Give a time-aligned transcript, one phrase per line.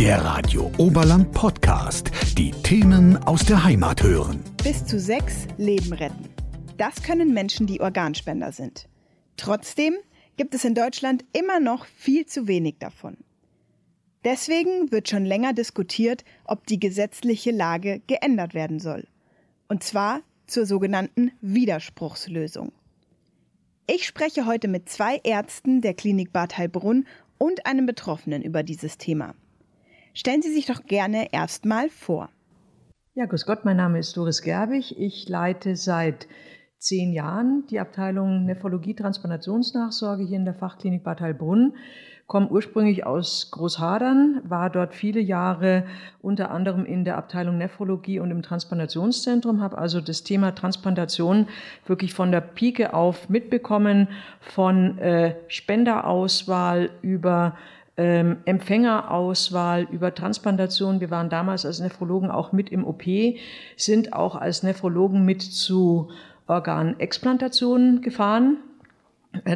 [0.00, 2.10] Der Radio Oberland Podcast.
[2.38, 4.42] Die Themen aus der Heimat hören.
[4.64, 6.30] Bis zu sechs Leben retten.
[6.78, 8.88] Das können Menschen, die Organspender sind.
[9.36, 9.92] Trotzdem
[10.38, 13.18] gibt es in Deutschland immer noch viel zu wenig davon.
[14.24, 19.06] Deswegen wird schon länger diskutiert, ob die gesetzliche Lage geändert werden soll.
[19.68, 22.72] Und zwar zur sogenannten Widerspruchslösung.
[23.86, 28.96] Ich spreche heute mit zwei Ärzten der Klinik Bad Heilbrunn und einem Betroffenen über dieses
[28.96, 29.34] Thema.
[30.14, 32.28] Stellen Sie sich doch gerne erstmal vor.
[33.14, 34.98] Ja, grüß Gott, mein Name ist Doris Gerbig.
[34.98, 36.26] Ich leite seit
[36.78, 41.74] zehn Jahren die Abteilung Nephrologie Transplantationsnachsorge hier in der Fachklinik Bad Heilbrunn.
[42.26, 45.84] Komme ursprünglich aus Großhadern, war dort viele Jahre
[46.22, 51.48] unter anderem in der Abteilung Nephrologie und im Transplantationszentrum, habe also das Thema Transplantation
[51.86, 54.06] wirklich von der Pike auf mitbekommen,
[54.40, 57.56] von äh, Spenderauswahl über
[58.00, 61.00] ähm, Empfängerauswahl, über Transplantation.
[61.00, 63.02] Wir waren damals als Nephrologen auch mit im OP,
[63.76, 66.08] sind auch als Nephrologen mit zu
[66.46, 68.56] Organexplantationen gefahren.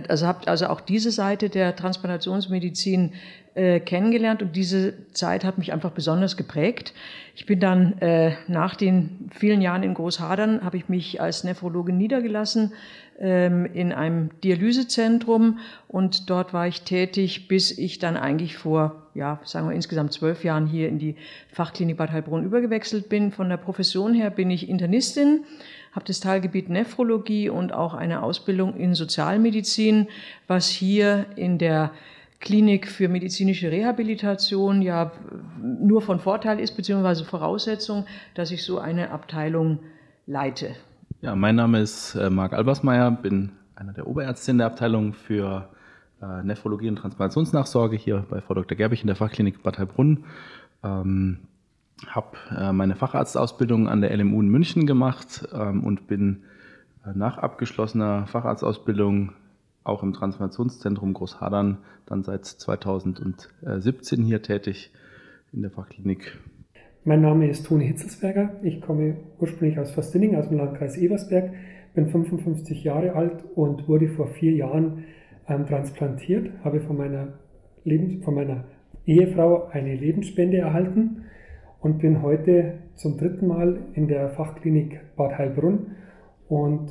[0.08, 3.14] Also habt also auch diese Seite der Transplantationsmedizin
[3.54, 6.92] äh, kennengelernt und diese Zeit hat mich einfach besonders geprägt.
[7.34, 11.96] Ich bin dann äh, nach den vielen Jahren in Großhadern, habe ich mich als Nephrologin
[11.96, 12.72] niedergelassen,
[13.16, 19.68] in einem Dialysezentrum und dort war ich tätig, bis ich dann eigentlich vor, ja, sagen
[19.68, 21.14] wir insgesamt zwölf Jahren hier in die
[21.52, 23.30] Fachklinik Bad Heilbrunn übergewechselt bin.
[23.30, 25.44] Von der Profession her bin ich Internistin,
[25.92, 30.08] habe das Teilgebiet Nephrologie und auch eine Ausbildung in Sozialmedizin,
[30.48, 31.92] was hier in der
[32.40, 35.12] Klinik für medizinische Rehabilitation ja
[35.62, 39.78] nur von Vorteil ist, beziehungsweise Voraussetzung, dass ich so eine Abteilung
[40.26, 40.74] leite.
[41.24, 45.70] Ja, mein Name ist äh, Marc Albersmeier, bin einer der Oberärzte in der Abteilung für
[46.20, 48.76] äh, Nephrologie und Transplantationsnachsorge hier bei Frau Dr.
[48.76, 50.24] Gerbig in der Fachklinik Bad Heilbrunn.
[50.82, 51.38] Ähm,
[52.06, 56.42] habe äh, meine Facharztausbildung an der LMU in München gemacht ähm, und bin
[57.06, 59.32] äh, nach abgeschlossener Facharztausbildung
[59.82, 64.92] auch im Transplantationszentrum Großhadern dann seit 2017 hier tätig
[65.54, 66.38] in der Fachklinik
[67.04, 68.54] mein Name ist Toni Hitzelsberger.
[68.62, 71.52] Ich komme ursprünglich aus Fastinning, aus dem Landkreis Ebersberg,
[71.94, 75.04] bin 55 Jahre alt und wurde vor vier Jahren
[75.46, 77.34] ähm, transplantiert, habe von meiner,
[77.84, 78.64] Lebens von meiner
[79.06, 81.24] Ehefrau eine Lebensspende erhalten
[81.80, 85.88] und bin heute zum dritten Mal in der Fachklinik Bad Heilbrunn
[86.48, 86.88] und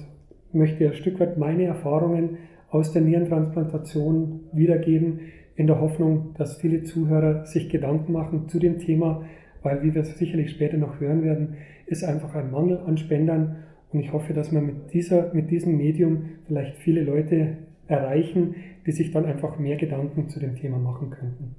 [0.52, 2.38] möchte ein Stück weit meine Erfahrungen
[2.70, 5.22] aus der Nierentransplantation wiedergeben,
[5.56, 9.24] in der Hoffnung, dass viele Zuhörer sich Gedanken machen zu dem Thema,
[9.64, 14.00] weil, wie wir sicherlich später noch hören werden, ist einfach ein Mangel an Spendern und
[14.00, 17.58] ich hoffe, dass wir mit, dieser, mit diesem Medium vielleicht viele Leute
[17.88, 21.56] erreichen, die sich dann einfach mehr Gedanken zu dem Thema machen könnten.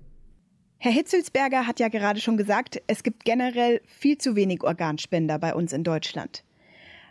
[0.79, 5.55] Herr Hitzelsberger hat ja gerade schon gesagt, es gibt generell viel zu wenig Organspender bei
[5.55, 6.45] uns in Deutschland.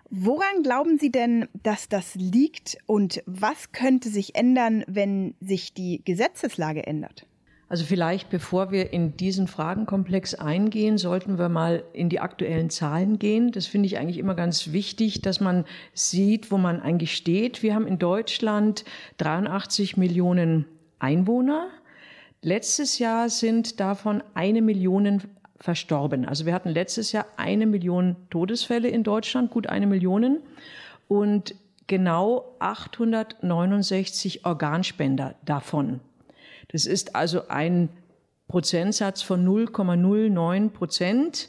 [0.10, 6.04] Woran glauben Sie denn, dass das liegt und was könnte sich ändern, wenn sich die
[6.06, 7.26] Gesetzeslage ändert?
[7.70, 13.18] Also vielleicht, bevor wir in diesen Fragenkomplex eingehen, sollten wir mal in die aktuellen Zahlen
[13.18, 13.52] gehen.
[13.52, 17.64] Das finde ich eigentlich immer ganz wichtig, dass man sieht, wo man eigentlich steht.
[17.64, 18.86] Wir haben in Deutschland
[19.18, 20.66] 83 Millionen
[21.00, 21.68] Einwohner.
[22.42, 25.22] Letztes Jahr sind davon eine Million
[25.60, 26.26] verstorben.
[26.26, 30.40] Also wir hatten letztes Jahr eine Million Todesfälle in Deutschland, gut eine Million.
[31.08, 31.56] Und
[31.88, 36.02] genau 869 Organspender davon.
[36.74, 37.88] Das ist also ein
[38.50, 41.48] Prozentsatz von 0,09 Prozent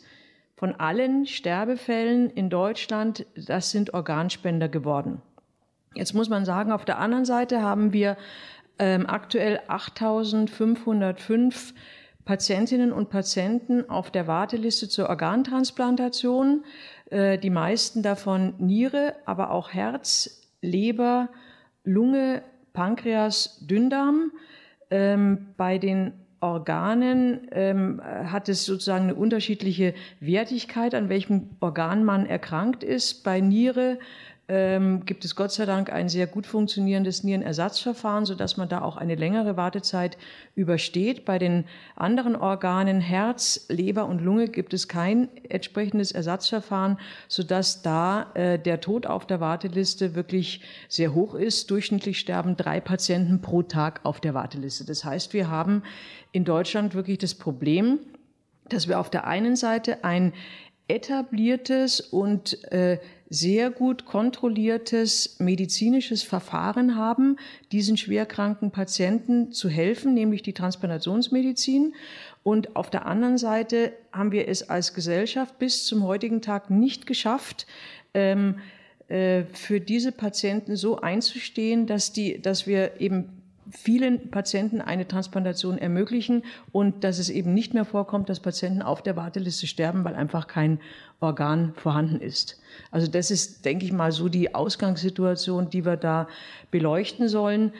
[0.56, 3.26] von allen Sterbefällen in Deutschland.
[3.34, 5.20] Das sind Organspender geworden.
[5.94, 8.16] Jetzt muss man sagen, auf der anderen Seite haben wir
[8.78, 11.72] ähm, aktuell 8.505
[12.24, 16.64] Patientinnen und Patienten auf der Warteliste zur Organtransplantation.
[17.10, 21.28] Äh, die meisten davon Niere, aber auch Herz, Leber,
[21.84, 22.42] Lunge,
[22.72, 24.32] Pankreas, Dünndarm.
[24.90, 32.26] Ähm, bei den Organen ähm, hat es sozusagen eine unterschiedliche Wertigkeit, an welchem Organ man
[32.26, 33.24] erkrankt ist.
[33.24, 33.98] Bei Niere
[34.46, 38.98] ähm, gibt es Gott sei Dank ein sehr gut funktionierendes Nierenersatzverfahren, sodass man da auch
[38.98, 40.18] eine längere Wartezeit
[40.54, 41.24] übersteht.
[41.24, 41.64] Bei den
[41.96, 48.80] anderen Organen Herz, Leber und Lunge gibt es kein entsprechendes Ersatzverfahren, sodass da äh, der
[48.80, 51.70] Tod auf der Warteliste wirklich sehr hoch ist.
[51.70, 54.84] Durchschnittlich sterben drei Patienten pro Tag auf der Warteliste.
[54.84, 55.82] Das heißt, wir haben
[56.32, 57.98] in Deutschland wirklich das Problem,
[58.68, 60.34] dass wir auf der einen Seite ein
[60.88, 62.98] etabliertes und äh,
[63.30, 67.36] sehr gut kontrolliertes medizinisches Verfahren haben,
[67.72, 71.94] diesen schwerkranken Patienten zu helfen, nämlich die Transplantationsmedizin.
[72.42, 77.06] Und auf der anderen Seite haben wir es als Gesellschaft bis zum heutigen Tag nicht
[77.06, 77.66] geschafft,
[78.12, 78.56] ähm,
[79.08, 85.78] äh, für diese Patienten so einzustehen, dass, die, dass wir eben vielen Patienten eine Transplantation
[85.78, 90.14] ermöglichen und dass es eben nicht mehr vorkommt, dass Patienten auf der Warteliste sterben, weil
[90.14, 90.80] einfach kein
[91.20, 92.60] Organ vorhanden ist.
[92.90, 96.28] Also das ist, denke ich mal, so die Ausgangssituation, die wir da
[96.70, 97.72] beleuchten sollen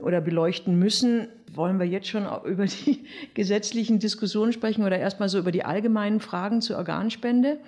[0.00, 1.28] oder beleuchten müssen.
[1.52, 3.04] Wollen wir jetzt schon über die
[3.34, 7.58] gesetzlichen Diskussionen sprechen oder erstmal so über die allgemeinen Fragen zur Organspende?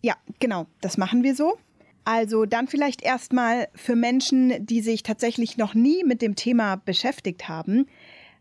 [0.00, 1.56] Ja, genau, das machen wir so.
[2.04, 7.48] Also dann vielleicht erstmal für Menschen, die sich tatsächlich noch nie mit dem Thema beschäftigt
[7.48, 7.86] haben.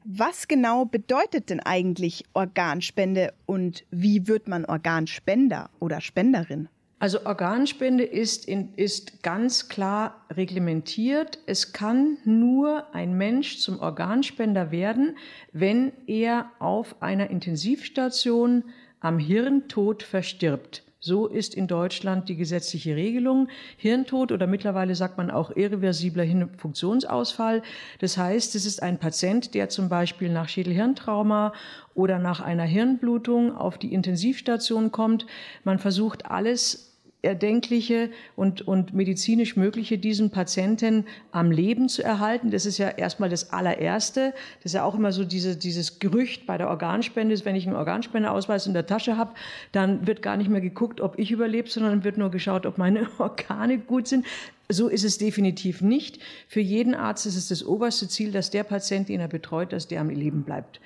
[0.03, 6.69] Was genau bedeutet denn eigentlich Organspende und wie wird man Organspender oder Spenderin?
[6.97, 11.39] Also Organspende ist, in, ist ganz klar reglementiert.
[11.45, 15.17] Es kann nur ein Mensch zum Organspender werden,
[15.51, 18.65] wenn er auf einer Intensivstation
[18.99, 20.83] am Hirntod verstirbt.
[21.03, 23.47] So ist in Deutschland die gesetzliche Regelung.
[23.75, 26.27] Hirntod oder mittlerweile sagt man auch irreversibler
[26.57, 27.63] Funktionsausfall.
[27.97, 31.53] Das heißt, es ist ein Patient, der zum Beispiel nach Schädelhirntrauma
[31.95, 35.25] oder nach einer Hirnblutung auf die Intensivstation kommt.
[35.63, 36.90] Man versucht alles
[37.23, 42.49] Erdenkliche und, und medizinisch Mögliche diesen Patienten am Leben zu erhalten.
[42.49, 44.33] Das ist ja erstmal das allererste.
[44.57, 47.75] Das ist ja auch immer so diese, dieses Gerücht bei der Organspende, wenn ich einen
[47.75, 49.33] Organspendeausweis in der Tasche habe,
[49.71, 53.07] dann wird gar nicht mehr geguckt, ob ich überlebe, sondern wird nur geschaut, ob meine
[53.19, 54.25] Organe gut sind.
[54.67, 56.19] So ist es definitiv nicht.
[56.47, 59.87] Für jeden Arzt ist es das oberste Ziel, dass der Patient, den er betreut, dass
[59.87, 60.79] der am Leben bleibt.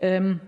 [0.00, 0.40] Ähm,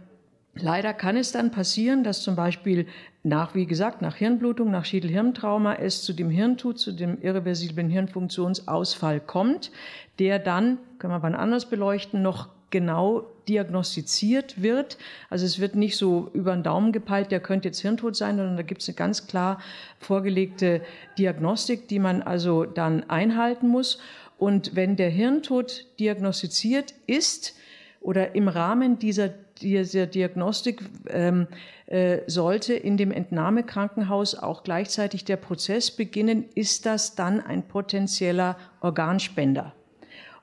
[0.55, 2.87] Leider kann es dann passieren, dass zum Beispiel
[3.23, 9.21] nach, wie gesagt, nach Hirnblutung, nach Schädelhirntrauma es zu dem Hirntod, zu dem irreversiblen Hirnfunktionsausfall
[9.21, 9.71] kommt,
[10.19, 14.99] der dann, können wir wann anders beleuchten, noch genau diagnostiziert wird.
[15.31, 18.57] Also es wird nicht so über den Daumen gepeilt, der könnte jetzt Hirntod sein, sondern
[18.57, 19.61] da gibt es eine ganz klar
[20.01, 20.83] vorgelegte
[21.19, 23.99] Diagnostik, die man also dann einhalten muss.
[24.39, 27.55] Und wenn der Hirntod diagnostiziert ist
[28.01, 29.31] oder im Rahmen dieser
[29.63, 31.47] dieser Diagnostik ähm,
[31.87, 38.57] äh, sollte in dem Entnahmekrankenhaus auch gleichzeitig der Prozess beginnen, ist das dann ein potenzieller
[38.81, 39.75] Organspender.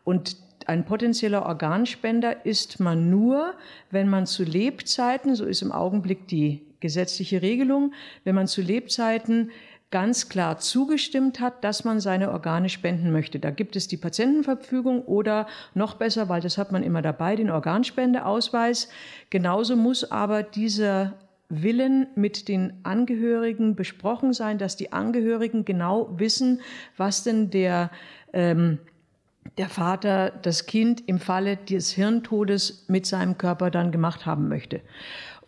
[0.04, 3.54] Und ein potenzieller Organspender ist man nur,
[3.90, 7.94] wenn man zu Lebzeiten, so ist im Augenblick die gesetzliche Regelung,
[8.24, 9.52] wenn man zu Lebzeiten
[9.92, 13.40] ganz klar zugestimmt hat, dass man seine Organe spenden möchte.
[13.40, 17.50] Da gibt es die Patientenverfügung oder noch besser, weil das hat man immer dabei, den
[17.50, 18.90] Organspendeausweis.
[19.30, 21.14] Genauso muss aber dieser
[21.50, 26.62] Willen mit den Angehörigen besprochen sein, dass die Angehörigen genau wissen,
[26.96, 27.90] was denn der
[28.34, 28.78] ähm,
[29.58, 34.82] der Vater das Kind im Falle des Hirntodes mit seinem Körper dann gemacht haben möchte.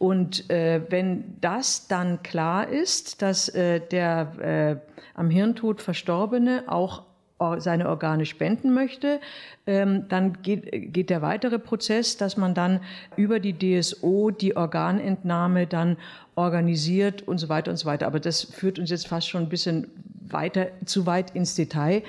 [0.02, 4.82] Und äh, wenn das dann klar ist, dass äh, der
[5.14, 7.04] äh, am Hirntod Verstorbene auch
[7.58, 9.20] seine Organe spenden möchte,
[9.66, 12.82] ähm, dann geht, geht der weitere Prozess, dass man dann
[13.16, 15.98] über die DSO die Organentnahme dann
[16.36, 18.06] organisiert und so weiter und so weiter.
[18.08, 19.88] Aber das führt uns jetzt fast schon ein bisschen
[20.34, 22.04] weiter, zu weit ins Detail.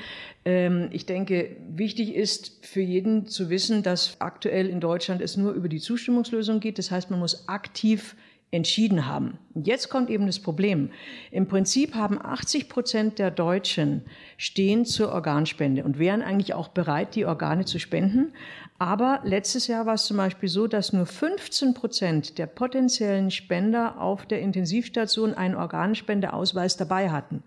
[0.44, 5.52] Ähm, ich denke, wichtig ist für jeden zu wissen, dass aktuell in Deutschland es nur
[5.52, 6.78] über die Zustimmungslösung geht.
[6.78, 8.16] Das heißt, man muss aktiv
[8.52, 9.38] entschieden haben.
[9.54, 10.90] jetzt kommt eben das Problem.
[11.30, 14.02] Im Prinzip haben 80 Prozent der Deutschen
[14.36, 18.34] stehen zur Organspende und wären eigentlich auch bereit, die Organe zu spenden.
[18.78, 23.98] Aber letztes Jahr war es zum Beispiel so, dass nur 15 Prozent der potenziellen Spender
[23.98, 27.42] auf der Intensivstation einen Organspendeausweis dabei hatten.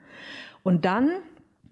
[0.65, 1.11] Und dann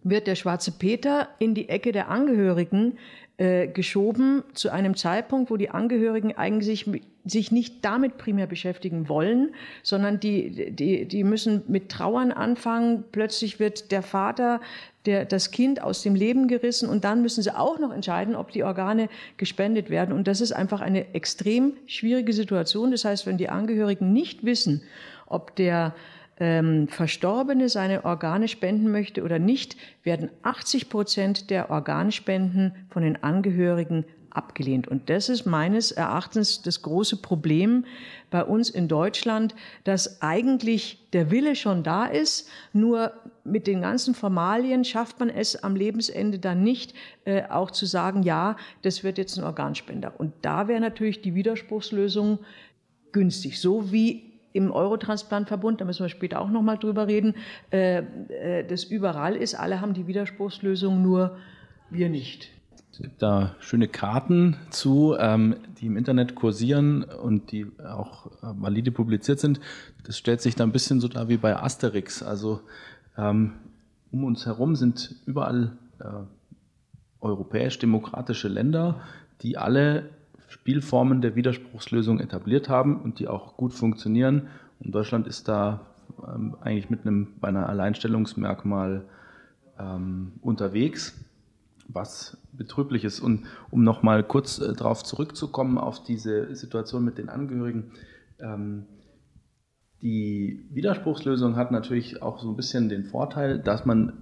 [0.03, 2.99] wird der schwarze Peter in die Ecke der Angehörigen
[3.37, 6.85] äh, geschoben zu einem Zeitpunkt, wo die Angehörigen eigentlich
[7.25, 13.03] sich nicht damit primär beschäftigen wollen, sondern die, die, die müssen mit Trauern anfangen.
[13.11, 14.61] Plötzlich wird der Vater,
[15.07, 18.51] der, das Kind aus dem Leben gerissen und dann müssen sie auch noch entscheiden, ob
[18.51, 20.13] die Organe gespendet werden.
[20.13, 22.91] Und das ist einfach eine extrem schwierige Situation.
[22.91, 24.83] Das heißt, wenn die Angehörigen nicht wissen,
[25.25, 25.95] ob der
[26.39, 33.23] ähm, Verstorbene seine Organe spenden möchte oder nicht, werden 80 Prozent der Organspenden von den
[33.23, 34.87] Angehörigen abgelehnt.
[34.87, 37.85] Und das ist meines Erachtens das große Problem
[38.31, 43.13] bei uns in Deutschland, dass eigentlich der Wille schon da ist, nur
[43.43, 46.93] mit den ganzen Formalien schafft man es am Lebensende dann nicht,
[47.25, 50.13] äh, auch zu sagen, ja, das wird jetzt ein Organspender.
[50.17, 52.39] Und da wäre natürlich die Widerspruchslösung
[53.11, 57.35] günstig, so wie im Eurotransplantverbund, da müssen wir später auch nochmal drüber reden,
[57.71, 57.97] äh,
[58.29, 59.55] äh, das überall ist.
[59.55, 61.37] Alle haben die Widerspruchslösung, nur
[61.89, 62.49] wir nicht.
[62.91, 68.31] Es gibt da schöne Karten zu, ähm, die im Internet kursieren und die auch äh,
[68.41, 69.59] valide publiziert sind.
[70.03, 72.21] Das stellt sich da ein bisschen so dar wie bei Asterix.
[72.21, 72.61] Also
[73.17, 73.53] ähm,
[74.11, 75.77] um uns herum sind überall
[77.21, 78.99] europäisch-demokratische Länder,
[79.41, 80.09] die alle
[80.53, 84.49] Spielformen der Widerspruchslösung etabliert haben und die auch gut funktionieren.
[84.79, 85.81] Und Deutschland ist da
[86.27, 89.03] ähm, eigentlich mit einem beinahe Alleinstellungsmerkmal
[89.79, 91.19] ähm, unterwegs,
[91.87, 93.19] was betrüblich ist.
[93.19, 97.91] Und um nochmal kurz äh, darauf zurückzukommen, auf diese Situation mit den Angehörigen.
[98.39, 98.85] Ähm,
[100.03, 104.13] die Widerspruchslösung hat natürlich auch so ein bisschen den Vorteil, dass man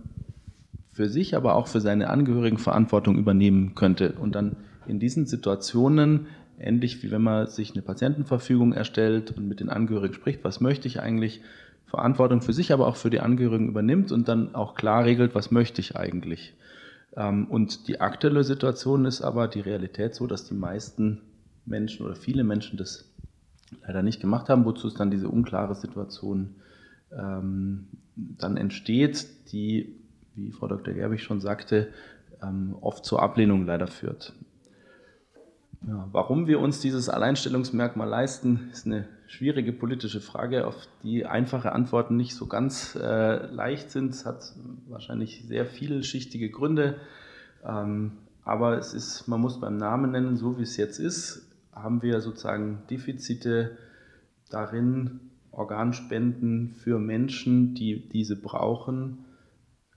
[0.94, 4.56] für sich, aber auch für seine Angehörigen Verantwortung übernehmen könnte und dann
[4.88, 6.28] in diesen Situationen,
[6.60, 10.88] ähnlich wie wenn man sich eine Patientenverfügung erstellt und mit den Angehörigen spricht, was möchte
[10.88, 11.42] ich eigentlich,
[11.86, 15.52] Verantwortung für sich, aber auch für die Angehörigen übernimmt und dann auch klar regelt, was
[15.52, 16.56] möchte ich eigentlich.
[17.18, 21.22] Ähm, und die aktuelle Situation ist aber die Realität so, dass die meisten
[21.66, 23.12] Menschen oder viele Menschen das
[23.86, 26.56] leider nicht gemacht haben, wozu es dann diese unklare Situation
[27.12, 29.96] ähm, dann entsteht, die,
[30.36, 30.94] wie Frau Dr.
[30.94, 31.90] Gerbig schon sagte,
[32.42, 34.34] ähm, oft zur Ablehnung leider führt.
[35.88, 41.72] Ja, warum wir uns dieses Alleinstellungsmerkmal leisten, ist eine schwierige politische Frage, auf die einfache
[41.72, 44.14] Antworten nicht so ganz äh, leicht sind.
[44.14, 44.54] Es hat
[44.88, 46.98] wahrscheinlich sehr vielschichtige Gründe.
[47.66, 48.12] Ähm,
[48.44, 52.22] aber es ist, man muss beim Namen nennen, so wie es jetzt ist, haben wir
[52.22, 53.78] sozusagen Defizite
[54.50, 59.26] darin, Organspenden für Menschen, die diese brauchen,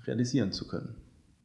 [0.07, 0.97] realisieren zu können.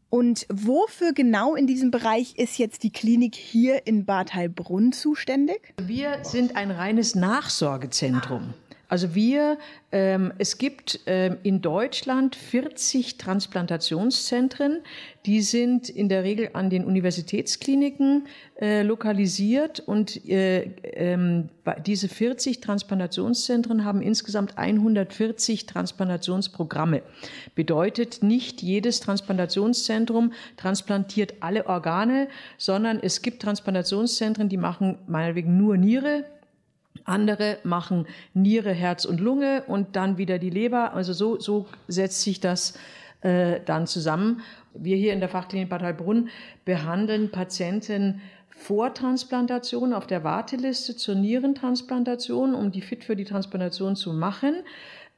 [0.10, 5.74] Und wofür genau in diesem Bereich ist jetzt die Klinik hier in Bad Heilbrunn zuständig?
[5.82, 8.54] Wir sind ein reines Nachsorgezentrum.
[8.90, 9.60] Also wir,
[9.92, 14.80] ähm, es gibt ähm, in Deutschland 40 Transplantationszentren,
[15.28, 18.26] die sind in der Regel an den Universitätskliniken
[18.60, 21.50] äh, lokalisiert und äh, ähm,
[21.86, 27.04] diese 40 Transplantationszentren haben insgesamt 140 Transplantationsprogramme.
[27.54, 32.28] Bedeutet, nicht jedes Transplantationszentrum transplantiert alle Organe,
[32.58, 36.26] sondern es gibt Transplantationszentren, die machen meinetwegen nur Niere,
[37.06, 40.94] andere machen Niere, Herz und Lunge und dann wieder die Leber.
[40.94, 42.74] Also so, so setzt sich das
[43.22, 44.42] äh, dann zusammen.
[44.74, 46.30] Wir hier in der Fachklinik Bad Heilbrunn
[46.66, 53.96] behandeln Patienten vor Transplantation auf der Warteliste zur Nierentransplantation, um die fit für die Transplantation
[53.96, 54.56] zu machen.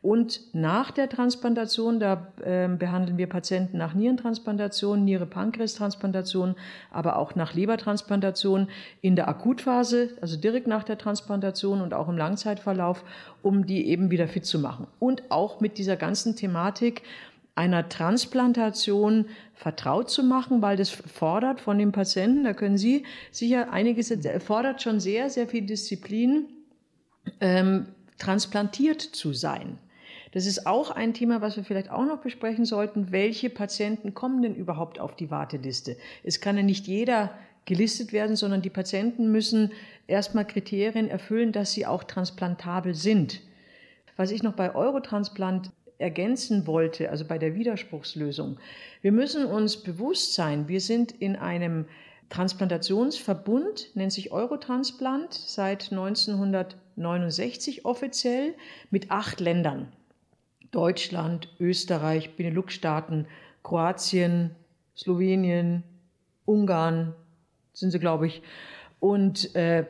[0.02, 6.56] Und nach der Transplantation, da äh, behandeln wir Patienten nach Nierentransplantation, Niere-Pankreas-Transplantation,
[6.90, 8.68] aber auch nach Lebertransplantation
[9.02, 13.04] in der Akutphase, also direkt nach der Transplantation und auch im Langzeitverlauf,
[13.44, 14.88] um die eben wieder fit zu machen.
[14.98, 17.04] Und auch mit dieser ganzen Thematik
[17.54, 23.72] einer Transplantation vertraut zu machen, weil das fordert von dem Patienten, da können Sie sicher
[23.72, 26.48] einiges, fordert schon sehr, sehr viel Disziplin,
[27.40, 27.86] ähm,
[28.18, 29.78] transplantiert zu sein.
[30.32, 33.12] Das ist auch ein Thema, was wir vielleicht auch noch besprechen sollten.
[33.12, 35.98] Welche Patienten kommen denn überhaupt auf die Warteliste?
[36.24, 37.32] Es kann ja nicht jeder
[37.66, 39.72] gelistet werden, sondern die Patienten müssen
[40.08, 43.42] erstmal Kriterien erfüllen, dass sie auch transplantabel sind.
[44.16, 48.58] Was ich noch bei Eurotransplant ergänzen wollte, also bei der Widerspruchslösung.
[49.02, 51.86] Wir müssen uns bewusst sein, wir sind in einem
[52.30, 58.56] Transplantationsverbund, nennt sich Eurotransplant, seit 1969 offiziell,
[58.90, 59.92] mit acht Ländern.
[60.72, 63.28] Deutschland, Österreich, Benelux-Staaten,
[63.64, 64.56] Kroatien,
[64.96, 65.84] Slowenien,
[66.46, 67.14] Ungarn
[67.74, 68.42] sind sie, glaube ich.
[69.00, 69.86] Und äh,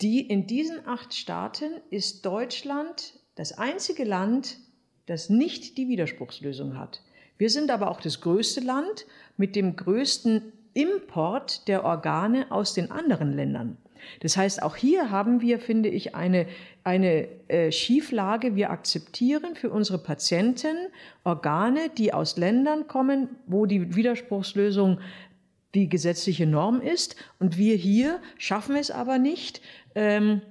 [0.00, 4.58] die, in diesen acht Staaten ist Deutschland das einzige Land,
[5.06, 7.02] das nicht die Widerspruchslösung hat.
[7.38, 12.90] Wir sind aber auch das größte Land mit dem größten Import der Organe aus den
[12.90, 13.76] anderen Ländern.
[14.20, 16.46] Das heißt, auch hier haben wir, finde ich, eine,
[16.84, 18.56] eine äh, Schieflage.
[18.56, 20.76] Wir akzeptieren für unsere Patienten
[21.24, 24.98] Organe, die aus Ländern kommen, wo die Widerspruchslösung
[25.74, 27.16] die gesetzliche Norm ist.
[27.38, 29.62] Und wir hier schaffen es aber nicht,
[29.94, 30.42] ähm,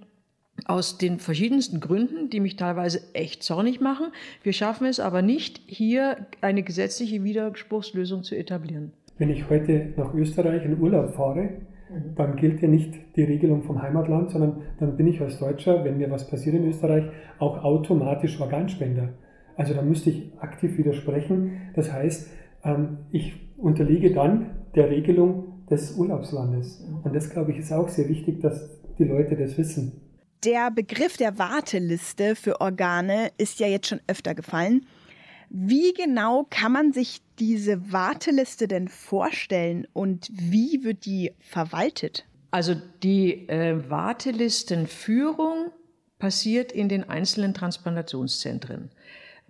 [0.65, 4.07] aus den verschiedensten Gründen, die mich teilweise echt zornig machen.
[4.43, 8.93] Wir schaffen es aber nicht, hier eine gesetzliche Widerspruchslösung zu etablieren.
[9.17, 11.49] Wenn ich heute nach Österreich in Urlaub fahre,
[11.91, 12.15] mhm.
[12.15, 15.97] dann gilt ja nicht die Regelung vom Heimatland, sondern dann bin ich als Deutscher, wenn
[15.97, 17.05] mir was passiert in Österreich,
[17.39, 19.09] auch automatisch Organspender.
[19.55, 21.71] Also da müsste ich aktiv widersprechen.
[21.75, 22.29] Das heißt,
[22.63, 26.83] ähm, ich unterliege dann der Regelung des Urlaubslandes.
[27.03, 30.01] Und das, glaube ich, ist auch sehr wichtig, dass die Leute das wissen.
[30.43, 34.85] Der Begriff der Warteliste für Organe ist ja jetzt schon öfter gefallen.
[35.53, 42.25] Wie genau kann man sich diese Warteliste denn vorstellen und wie wird die verwaltet?
[42.51, 45.71] Also die äh, Wartelistenführung
[46.19, 48.91] passiert in den einzelnen Transplantationszentren.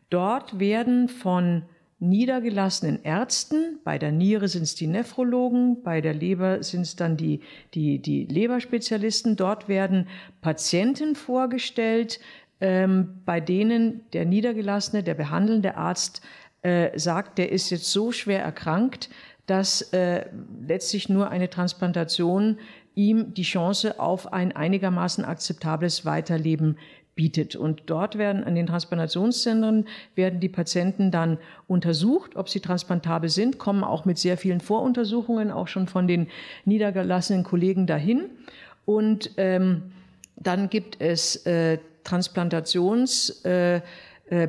[0.10, 1.64] Dort werden von
[2.02, 7.16] niedergelassenen Ärzten, bei der Niere sind es die Nephrologen, bei der Leber sind es dann
[7.16, 7.42] die,
[7.76, 10.08] die, die Leberspezialisten, dort werden
[10.42, 12.20] Patienten vorgestellt,
[12.62, 16.22] ähm, bei denen der niedergelassene, der behandelnde Arzt
[16.62, 19.10] äh, sagt, der ist jetzt so schwer erkrankt,
[19.48, 20.26] dass äh,
[20.66, 22.58] letztlich nur eine Transplantation
[22.96, 26.78] ihm die Chance auf ein einigermaßen akzeptables Weiterleben
[27.16, 27.56] bietet.
[27.56, 31.38] Und dort werden an den Transplantationszentren werden die Patienten dann
[31.68, 36.28] untersucht, ob sie transplantabel sind, kommen auch mit sehr vielen Voruntersuchungen auch schon von den
[36.66, 38.30] niedergelassenen Kollegen dahin.
[38.86, 39.92] Und ähm,
[40.36, 43.82] dann gibt es äh, Transplantations äh,
[44.30, 44.48] äh,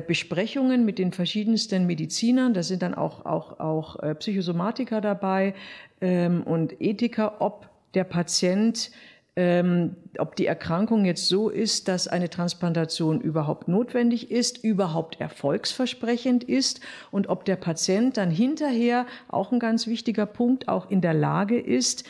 [0.77, 2.53] mit den verschiedensten Medizinern.
[2.53, 5.53] Da sind dann auch, auch, auch äh, Psychosomatiker dabei
[6.01, 8.91] ähm, und Ethiker, ob der Patient
[9.35, 16.43] ähm, ob die Erkrankung jetzt so ist, dass eine Transplantation überhaupt notwendig ist, überhaupt erfolgsversprechend
[16.43, 21.15] ist und ob der Patient dann hinterher, auch ein ganz wichtiger Punkt, auch in der
[21.15, 22.03] Lage ist,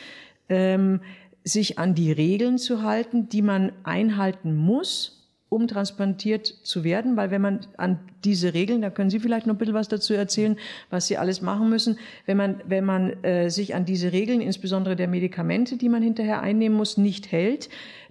[0.50, 1.00] ähm,
[1.44, 5.13] sich an die Regeln zu halten, die man einhalten muss,
[5.54, 9.54] um transplantiert zu werden, weil wenn man an diese Regeln, da können Sie vielleicht noch
[9.54, 10.56] ein bisschen was dazu erzählen,
[10.90, 14.96] was Sie alles machen müssen, wenn man, wenn man äh, sich an diese Regeln, insbesondere
[14.96, 17.68] der Medikamente, die man hinterher einnehmen muss, nicht hält,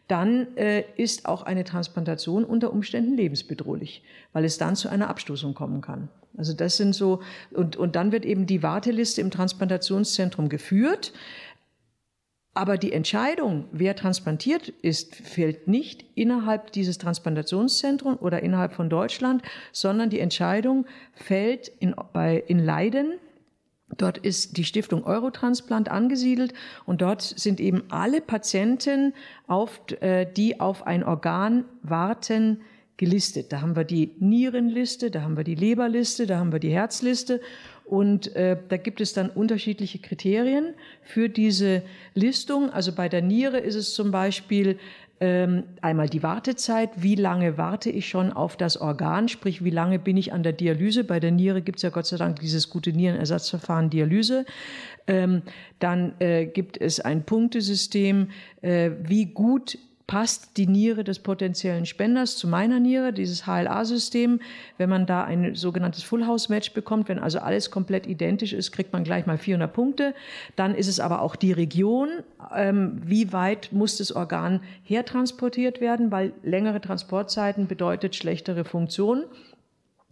[0.08, 5.54] dann äh, ist auch eine Transplantation unter Umständen lebensbedrohlich, weil es dann zu einer Abstoßung
[5.54, 6.10] kommen kann.
[6.38, 7.22] Also das sind so,
[7.52, 11.14] und, und dann wird eben die Warteliste im Transplantationszentrum geführt.
[12.56, 19.42] Aber die Entscheidung, wer transplantiert ist, fällt nicht innerhalb dieses Transplantationszentrums oder innerhalb von Deutschland,
[19.72, 23.14] sondern die Entscheidung fällt in, bei, in Leiden.
[23.98, 26.54] Dort ist die Stiftung Eurotransplant angesiedelt
[26.86, 29.14] und dort sind eben alle Patienten,
[29.48, 32.62] auf, äh, die auf ein Organ warten,
[32.98, 33.52] gelistet.
[33.52, 37.42] Da haben wir die Nierenliste, da haben wir die Leberliste, da haben wir die Herzliste
[37.86, 42.70] und äh, da gibt es dann unterschiedliche Kriterien für diese Listung.
[42.70, 44.80] Also bei der Niere ist es zum Beispiel
[45.20, 50.00] ähm, einmal die Wartezeit, wie lange warte ich schon auf das Organ, sprich wie lange
[50.00, 51.04] bin ich an der Dialyse.
[51.04, 54.46] Bei der Niere gibt es ja Gott sei Dank dieses gute Nierenersatzverfahren Dialyse.
[55.08, 55.44] Ähm,
[55.80, 58.30] dann äh, gibt es ein Punktesystem,
[58.62, 64.42] äh, wie gut passt die Niere des potenziellen Spenders zu meiner Niere, dieses HLA-System.
[64.78, 69.04] Wenn man da ein sogenanntes Full-House-Match bekommt, wenn also alles komplett identisch ist, kriegt man
[69.04, 70.14] gleich mal 400 Punkte.
[70.56, 72.10] Dann ist es aber auch die Region,
[72.56, 79.24] ähm, wie weit muss das Organ hertransportiert werden, weil längere Transportzeiten bedeutet schlechtere Funktion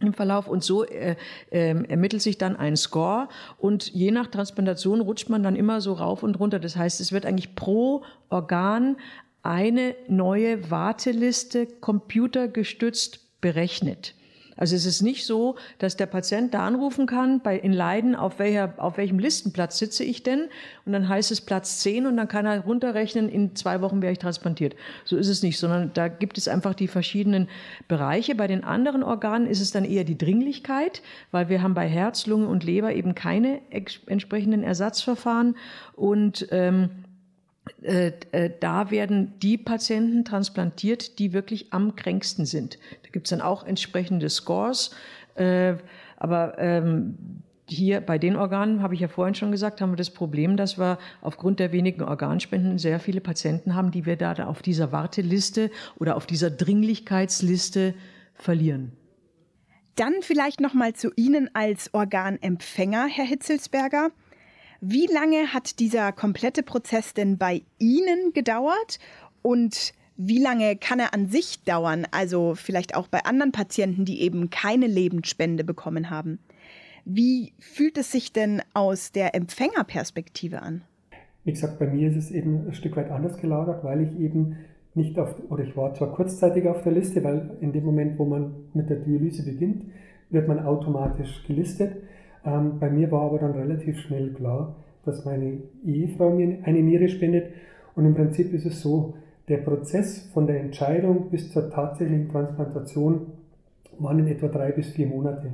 [0.02, 1.16] im Verlauf und so äh,
[1.52, 3.28] äh, ermittelt sich dann ein Score
[3.58, 6.60] und je nach Transplantation rutscht man dann immer so rauf und runter.
[6.60, 8.98] Das heißt, es wird eigentlich pro Organ
[9.44, 14.14] eine neue Warteliste computergestützt berechnet.
[14.62, 18.38] Also es ist nicht so, dass der Patient da anrufen kann, bei, in Leiden, auf,
[18.38, 20.50] welcher, auf welchem Listenplatz sitze ich denn?
[20.86, 24.12] Und dann heißt es Platz 10 und dann kann er runterrechnen, in zwei Wochen wäre
[24.12, 24.76] ich transplantiert.
[25.04, 27.48] So ist es nicht, sondern da gibt es einfach die verschiedenen
[27.88, 28.36] Bereiche.
[28.36, 31.02] Bei den anderen Organen ist es dann eher die Dringlichkeit,
[31.32, 35.56] weil wir haben bei Herz, Lunge und Leber eben keine entsprechenden Ersatzverfahren
[35.96, 37.11] und ähm, äh, äh,
[38.60, 42.80] da werden die Patienten transplantiert, die wirklich am kränksten sind.
[43.04, 44.92] Da gibt es dann auch entsprechende Scores.
[45.36, 45.76] Äh,
[46.18, 47.18] aber ähm,
[47.68, 50.78] hier bei den Organen, habe ich ja vorhin schon gesagt, haben wir das Problem, dass
[50.78, 55.72] wir aufgrund der wenigen Organspenden sehr viele Patienten haben, die wir da auf dieser Warteliste
[55.98, 57.94] oder auf dieser Dringlichkeitsliste
[58.34, 58.92] verlieren.
[59.96, 64.10] Dann vielleicht noch mal zu Ihnen als Organempfänger, Herr Hitzelsberger.
[64.84, 68.98] Wie lange hat dieser komplette Prozess denn bei Ihnen gedauert
[69.44, 72.08] und wie lange kann er an sich dauern?
[72.10, 76.40] Also vielleicht auch bei anderen Patienten, die eben keine Lebensspende bekommen haben.
[77.06, 80.82] Wie fühlt es sich denn aus der Empfängerperspektive an?
[81.44, 84.58] Wie gesagt, bei mir ist es eben ein Stück weit anders gelagert, weil ich eben
[84.96, 88.26] nicht auf, oder ich war zwar kurzzeitig auf der Liste, weil in dem Moment, wo
[88.26, 89.86] man mit der Dialyse beginnt,
[90.32, 91.98] wird man automatisch gelistet.
[92.46, 94.76] Ähm, bei mir war aber dann relativ schnell klar,
[95.06, 97.52] dass meine Ehefrau mir eine Niere spendet.
[97.96, 99.16] Und im Prinzip ist es so,
[99.48, 103.28] der Prozess von der Entscheidung bis zur tatsächlichen Transplantation
[104.00, 105.52] waren in etwa drei bis vier Monate.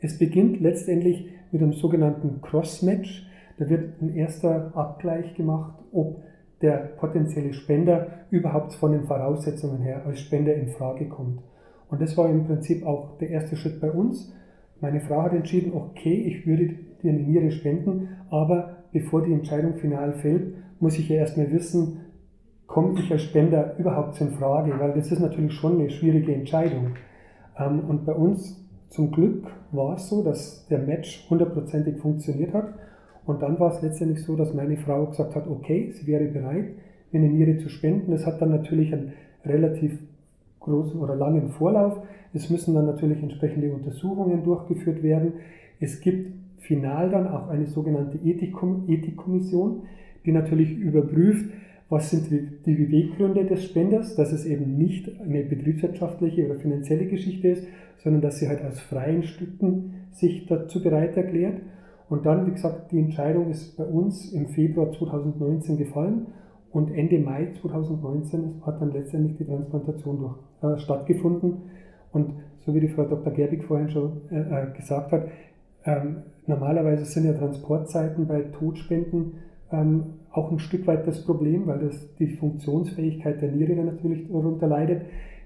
[0.00, 3.26] Es beginnt letztendlich mit einem sogenannten Cross-Match.
[3.58, 6.22] Da wird ein erster Abgleich gemacht, ob
[6.60, 11.40] der potenzielle Spender überhaupt von den Voraussetzungen her als Spender in Frage kommt.
[11.88, 14.32] Und das war im Prinzip auch der erste Schritt bei uns.
[14.84, 19.76] Meine Frau hat entschieden, okay, ich würde dir eine Niere spenden, aber bevor die Entscheidung
[19.76, 22.00] final fällt, muss ich ja erstmal wissen,
[22.66, 26.96] komme ich als Spender überhaupt in Frage, weil das ist natürlich schon eine schwierige Entscheidung.
[27.58, 32.74] Ähm, und bei uns zum Glück war es so, dass der Match hundertprozentig funktioniert hat.
[33.24, 36.74] Und dann war es letztendlich so, dass meine Frau gesagt hat, okay, sie wäre bereit,
[37.10, 38.10] mir eine Niere zu spenden.
[38.10, 39.14] Das hat dann natürlich einen
[39.46, 39.98] relativ
[40.64, 41.98] großen oder langen Vorlauf.
[42.32, 45.34] Es müssen dann natürlich entsprechende Untersuchungen durchgeführt werden.
[45.80, 49.82] Es gibt final dann auch eine sogenannte Ethikkommission,
[50.24, 51.50] die natürlich überprüft,
[51.90, 57.48] was sind die Beweggründe des Spenders, dass es eben nicht eine betriebswirtschaftliche oder finanzielle Geschichte
[57.48, 57.66] ist,
[57.98, 61.60] sondern dass sie halt aus freien Stücken sich dazu bereit erklärt.
[62.08, 66.26] Und dann, wie gesagt, die Entscheidung ist bei uns im Februar 2019 gefallen
[66.74, 71.70] und Ende Mai 2019 hat dann letztendlich die Transplantation durch, äh, stattgefunden.
[72.12, 72.32] Und
[72.66, 73.32] so wie die Frau Dr.
[73.32, 75.28] Gerbig vorhin schon äh, äh, gesagt hat,
[75.84, 79.34] ähm, normalerweise sind ja Transportzeiten bei Todspenden
[79.70, 84.66] ähm, auch ein Stück weit das Problem, weil das die Funktionsfähigkeit der Niere natürlich darunter
[84.66, 85.02] leidet.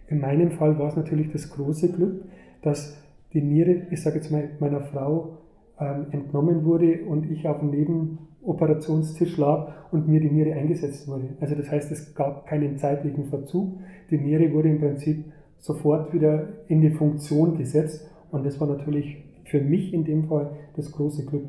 [0.07, 2.25] In meinem Fall war es natürlich das große Glück,
[2.63, 2.97] dass
[3.35, 5.37] die Niere, ich sage jetzt mal, meiner Frau
[5.79, 11.37] entnommen wurde und ich auf dem Nebenoperationstisch lag und mir die Niere eingesetzt wurde.
[11.41, 13.79] Also das heißt, es gab keinen zeitlichen Verzug.
[14.11, 15.25] Die Niere wurde im Prinzip
[15.59, 20.51] sofort wieder in die Funktion gesetzt und das war natürlich für mich in dem Fall
[20.77, 21.49] das große Glück.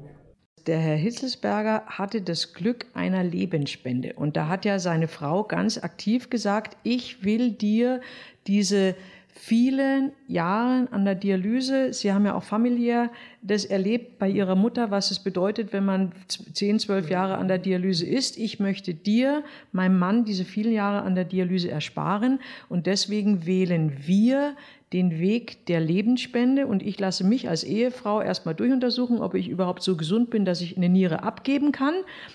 [0.67, 5.81] Der Herr Hitzelsberger hatte das Glück einer Lebensspende und da hat ja seine Frau ganz
[5.81, 8.01] aktiv gesagt, ich will dir
[8.45, 8.95] diese
[9.33, 11.93] vielen Jahren an der Dialyse.
[11.93, 13.09] Sie haben ja auch familiär
[13.41, 17.57] das erlebt bei Ihrer Mutter, was es bedeutet, wenn man 10, 12 Jahre an der
[17.57, 18.37] Dialyse ist.
[18.37, 23.93] Ich möchte dir, meinem Mann, diese vielen Jahre an der Dialyse ersparen und deswegen wählen
[24.05, 24.55] wir
[24.91, 29.83] den Weg der Lebensspende und ich lasse mich als Ehefrau erstmal durchuntersuchen, ob ich überhaupt
[29.83, 31.93] so gesund bin, dass ich eine Niere abgeben kann.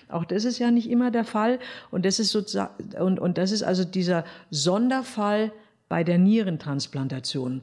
[0.09, 1.59] Auch das ist ja nicht immer der Fall
[1.91, 5.53] und das ist sozusagen und, und das ist also dieser Sonderfall
[5.95, 7.63] bei der Nierentransplantation,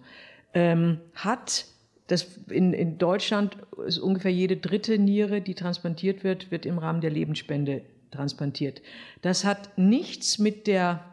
[0.54, 1.66] ähm, hat
[2.08, 7.02] das in, in Deutschland ist ungefähr jede dritte Niere, die transplantiert wird, wird im Rahmen
[7.02, 8.82] der Lebensspende transplantiert.
[9.22, 11.04] Das hat nichts mit der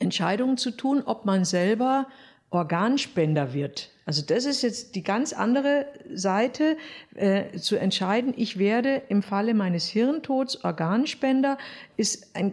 [0.00, 2.08] Entscheidung zu tun, ob man selber
[2.50, 3.90] Organspender wird.
[4.04, 6.76] Also das ist jetzt die ganz andere Seite,
[7.14, 11.56] äh, zu entscheiden, ich werde im Falle meines Hirntods Organspender,
[11.96, 12.52] ist ein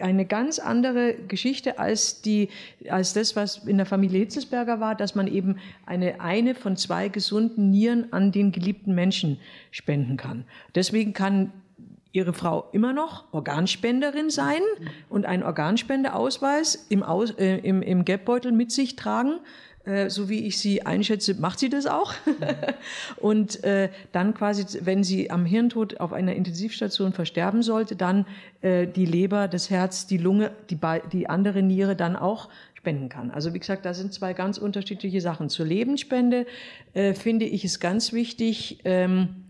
[0.00, 2.48] eine ganz andere Geschichte als, die,
[2.88, 7.08] als das, was in der Familie Hitzelsberger war, dass man eben eine, eine von zwei
[7.08, 9.38] gesunden Nieren an den geliebten Menschen
[9.70, 10.44] spenden kann.
[10.74, 11.52] Deswegen kann
[12.12, 14.60] Ihre Frau immer noch Organspenderin sein
[15.08, 19.40] und einen Organspendeausweis im, Aus, äh, im, im Geldbeutel mit sich tragen.
[19.84, 22.14] Äh, so wie ich sie einschätze, macht sie das auch.
[23.16, 28.26] und äh, dann quasi, wenn sie am Hirntod auf einer Intensivstation versterben sollte, dann
[28.62, 30.78] äh, die Leber, das Herz, die Lunge, die,
[31.12, 33.30] die andere Niere dann auch spenden kann.
[33.30, 35.50] Also wie gesagt, da sind zwei ganz unterschiedliche Sachen.
[35.50, 36.46] Zur Lebensspende
[36.94, 39.44] äh, finde ich es ganz wichtig, ähm,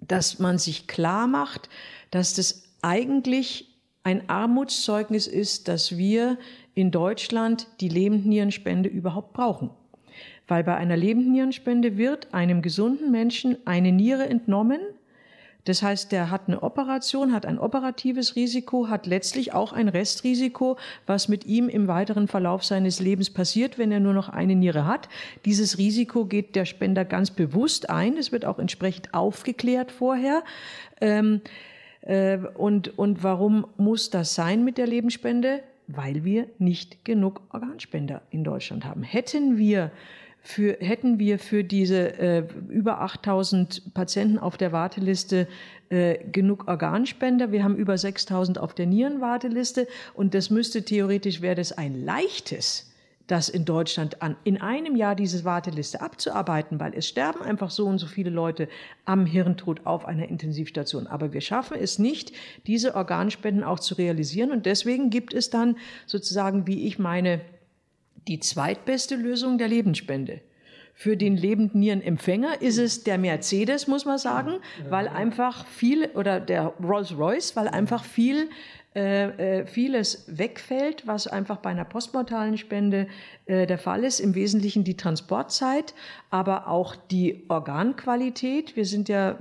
[0.00, 1.68] dass man sich klar macht,
[2.10, 3.70] dass das eigentlich
[4.02, 6.38] ein Armutszeugnis ist, dass wir
[6.74, 9.70] in Deutschland die Lebendnierenspende überhaupt brauchen.
[10.46, 14.80] Weil bei einer Lebendnierenspende wird einem gesunden Menschen eine Niere entnommen.
[15.64, 20.76] Das heißt, der hat eine Operation, hat ein operatives Risiko, hat letztlich auch ein Restrisiko,
[21.06, 24.86] was mit ihm im weiteren Verlauf seines Lebens passiert, wenn er nur noch eine Niere
[24.86, 25.08] hat.
[25.46, 28.18] Dieses Risiko geht der Spender ganz bewusst ein.
[28.18, 30.44] Es wird auch entsprechend aufgeklärt vorher.
[31.00, 31.40] Ähm,
[32.02, 35.62] äh, und, und warum muss das sein mit der Lebensspende?
[35.86, 39.02] Weil wir nicht genug Organspender in Deutschland haben.
[39.02, 39.90] Hätten wir
[40.40, 45.48] für, hätten wir für diese äh, über 8000 Patienten auf der Warteliste
[45.88, 47.50] äh, genug Organspender.
[47.50, 52.93] Wir haben über 6000 auf der Nierenwarteliste und das müsste theoretisch, wäre das ein leichtes,
[53.26, 57.86] das in Deutschland an, in einem Jahr diese Warteliste abzuarbeiten, weil es sterben einfach so
[57.86, 58.68] und so viele Leute
[59.06, 61.06] am Hirntod auf einer Intensivstation.
[61.06, 62.32] Aber wir schaffen es nicht,
[62.66, 64.50] diese Organspenden auch zu realisieren.
[64.50, 67.40] Und deswegen gibt es dann sozusagen, wie ich meine,
[68.28, 70.40] die zweitbeste Lösung der Lebensspende.
[70.96, 76.38] Für den lebenden Nierenempfänger ist es der Mercedes, muss man sagen, weil einfach viel, oder
[76.38, 78.48] der Rolls-Royce, weil einfach viel
[78.94, 83.08] äh, äh, vieles wegfällt, was einfach bei einer postmortalen Spende
[83.46, 84.20] äh, der Fall ist.
[84.20, 85.94] Im Wesentlichen die Transportzeit,
[86.30, 88.76] aber auch die Organqualität.
[88.76, 89.36] Wir sind ja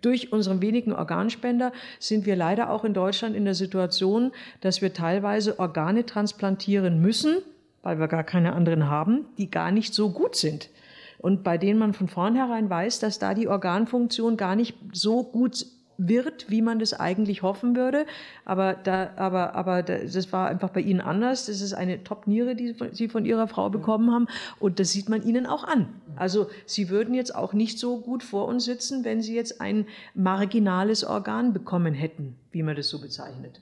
[0.00, 4.32] durch unseren wenigen Organspender sind wir leider auch in Deutschland in der Situation,
[4.62, 7.42] dass wir teilweise Organe transplantieren müssen,
[7.82, 10.70] weil wir gar keine anderen haben, die gar nicht so gut sind.
[11.18, 15.66] Und bei denen man von vornherein weiß, dass da die Organfunktion gar nicht so gut
[16.08, 18.06] wird, wie man das eigentlich hoffen würde.
[18.44, 21.46] Aber, da, aber, aber das war einfach bei Ihnen anders.
[21.46, 24.26] Das ist eine Top-Niere, die Sie von Ihrer Frau bekommen haben.
[24.60, 25.88] Und das sieht man Ihnen auch an.
[26.16, 29.86] Also Sie würden jetzt auch nicht so gut vor uns sitzen, wenn Sie jetzt ein
[30.14, 33.60] marginales Organ bekommen hätten, wie man das so bezeichnet.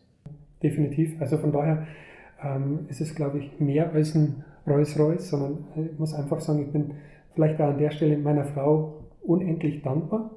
[0.63, 1.21] Definitiv.
[1.21, 1.87] Also von daher
[2.43, 6.73] ähm, ist es, glaube ich, mehr als ein Rolls-Royce, sondern ich muss einfach sagen, ich
[6.73, 6.93] bin
[7.35, 10.31] vielleicht auch an der Stelle meiner Frau unendlich dankbar,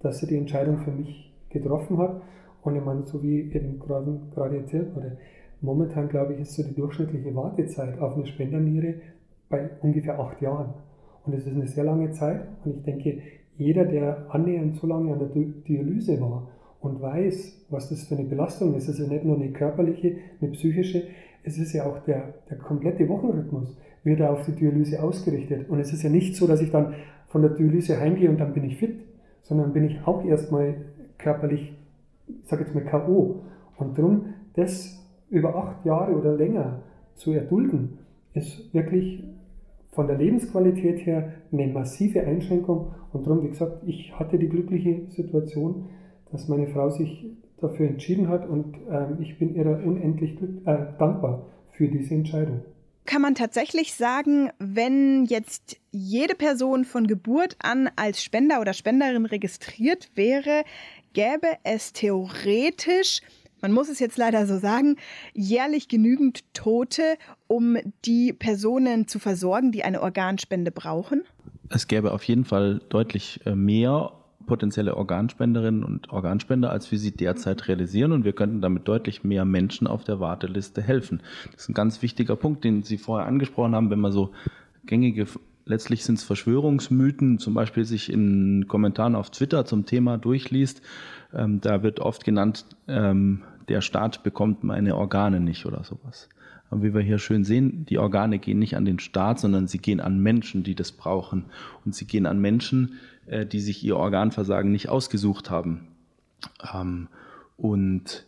[0.00, 1.25] dass sie die Entscheidung für mich
[1.58, 2.20] getroffen hat.
[2.62, 5.18] Und ich meine, so wie eben gerade, gerade erzählt wurde,
[5.60, 8.94] momentan glaube ich, ist so die durchschnittliche Wartezeit auf eine Spenderniere
[9.48, 10.74] bei ungefähr acht Jahren.
[11.24, 12.42] Und das ist eine sehr lange Zeit.
[12.64, 13.18] Und ich denke,
[13.56, 16.48] jeder, der annähernd so lange an der Dialyse war
[16.80, 20.16] und weiß, was das für eine Belastung ist, es ist ja nicht nur eine körperliche,
[20.40, 21.04] eine psychische,
[21.42, 25.68] es ist ja auch der, der komplette Wochenrhythmus wird auf die Dialyse ausgerichtet.
[25.68, 26.94] Und es ist ja nicht so, dass ich dann
[27.28, 28.96] von der Dialyse heimgehe und dann bin ich fit,
[29.42, 30.74] sondern bin ich auch erstmal
[31.18, 31.76] körperlich,
[32.28, 33.42] ich sage jetzt mal K.O.
[33.76, 36.82] Und darum, das über acht Jahre oder länger
[37.14, 37.98] zu erdulden,
[38.34, 39.24] ist wirklich
[39.90, 42.92] von der Lebensqualität her eine massive Einschränkung.
[43.12, 45.86] Und darum, wie gesagt, ich hatte die glückliche Situation,
[46.30, 47.26] dass meine Frau sich
[47.60, 52.62] dafür entschieden hat und ähm, ich bin ihr unendlich äh, dankbar für diese Entscheidung.
[53.06, 59.26] Kann man tatsächlich sagen, wenn jetzt jede Person von Geburt an als Spender oder Spenderin
[59.26, 60.64] registriert wäre,
[61.16, 63.22] gäbe es theoretisch,
[63.62, 64.96] man muss es jetzt leider so sagen,
[65.32, 71.22] jährlich genügend Tote, um die Personen zu versorgen, die eine Organspende brauchen?
[71.70, 74.12] Es gäbe auf jeden Fall deutlich äh, mehr
[74.44, 78.12] potenzielle Organspenderinnen und Organspender, als wir sie derzeit realisieren.
[78.12, 81.22] Und wir könnten damit deutlich mehr Menschen auf der Warteliste helfen.
[81.52, 84.32] Das ist ein ganz wichtiger Punkt, den Sie vorher angesprochen haben, wenn man so
[84.84, 85.26] gängige
[85.66, 90.80] letztlich sind es Verschwörungsmythen, zum Beispiel sich in Kommentaren auf Twitter zum Thema durchliest.
[91.34, 96.28] Ähm, da wird oft genannt, ähm, der Staat bekommt meine Organe nicht oder sowas.
[96.70, 99.78] Aber wie wir hier schön sehen, die Organe gehen nicht an den Staat, sondern sie
[99.78, 101.46] gehen an Menschen, die das brauchen.
[101.84, 102.94] Und sie gehen an Menschen,
[103.26, 105.88] äh, die sich ihr Organversagen nicht ausgesucht haben.
[106.72, 107.08] Ähm,
[107.56, 108.25] und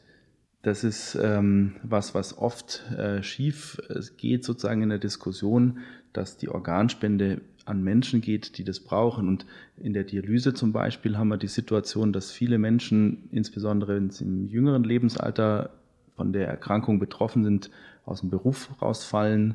[0.69, 5.79] das ist ähm, was, was oft äh, schief äh, geht sozusagen in der Diskussion,
[6.13, 9.29] dass die Organspende an Menschen geht, die das brauchen.
[9.29, 9.47] Und
[9.79, 14.25] in der Dialyse zum Beispiel haben wir die Situation, dass viele Menschen, insbesondere wenn sie
[14.25, 15.71] im jüngeren Lebensalter
[16.17, 17.71] von der Erkrankung betroffen sind,
[18.05, 19.55] aus dem Beruf rausfallen,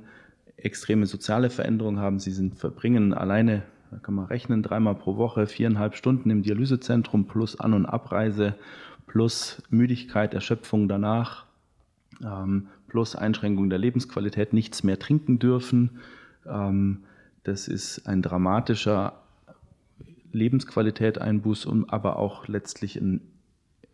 [0.58, 2.19] extreme soziale Veränderungen haben.
[2.19, 7.28] Sie sind, verbringen alleine, da kann man rechnen, dreimal pro Woche viereinhalb Stunden im Dialysezentrum
[7.28, 8.56] plus An- und Abreise
[9.13, 11.45] plus Müdigkeit, Erschöpfung danach,
[12.23, 15.99] ähm, plus Einschränkung der Lebensqualität, nichts mehr trinken dürfen.
[16.47, 17.04] Ähm,
[17.43, 19.21] das ist ein dramatischer
[20.32, 23.21] Lebensqualität Einbuß und aber auch letztlich ein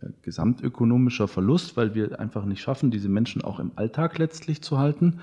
[0.01, 4.79] äh, gesamtökonomischer Verlust, weil wir einfach nicht schaffen, diese Menschen auch im Alltag letztlich zu
[4.79, 5.19] halten.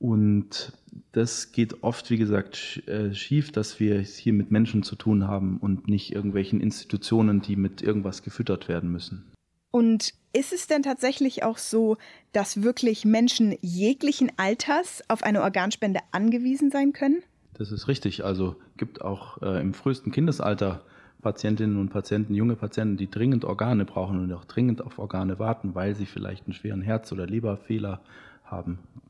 [0.00, 0.72] Und
[1.12, 5.28] das geht oft, wie gesagt, äh, schief, dass wir es hier mit Menschen zu tun
[5.28, 9.30] haben und nicht irgendwelchen Institutionen, die mit irgendwas gefüttert werden müssen.
[9.70, 11.98] Und ist es denn tatsächlich auch so,
[12.32, 17.22] dass wirklich Menschen jeglichen Alters auf eine Organspende angewiesen sein können?
[17.52, 18.24] Das ist richtig.
[18.24, 20.82] Also gibt auch äh, im frühesten Kindesalter
[21.20, 25.74] Patientinnen und Patienten, junge Patienten, die dringend Organe brauchen und auch dringend auf Organe warten,
[25.74, 28.29] weil sie vielleicht einen schweren Herz- oder Leberfehler haben.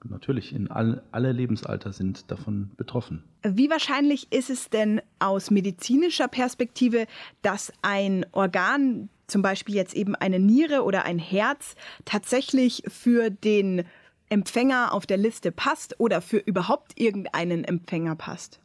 [0.09, 3.23] Natürlich, in all, alle Lebensalter sind davon betroffen.
[3.43, 7.07] Wie wahrscheinlich ist es denn aus medizinischer Perspektive,
[7.43, 11.75] dass ein Organ, zum Beispiel jetzt eben eine Niere oder ein Herz,
[12.05, 13.85] tatsächlich für den
[14.31, 18.61] Empfänger auf der Liste passt oder für überhaupt irgendeinen Empfänger passt?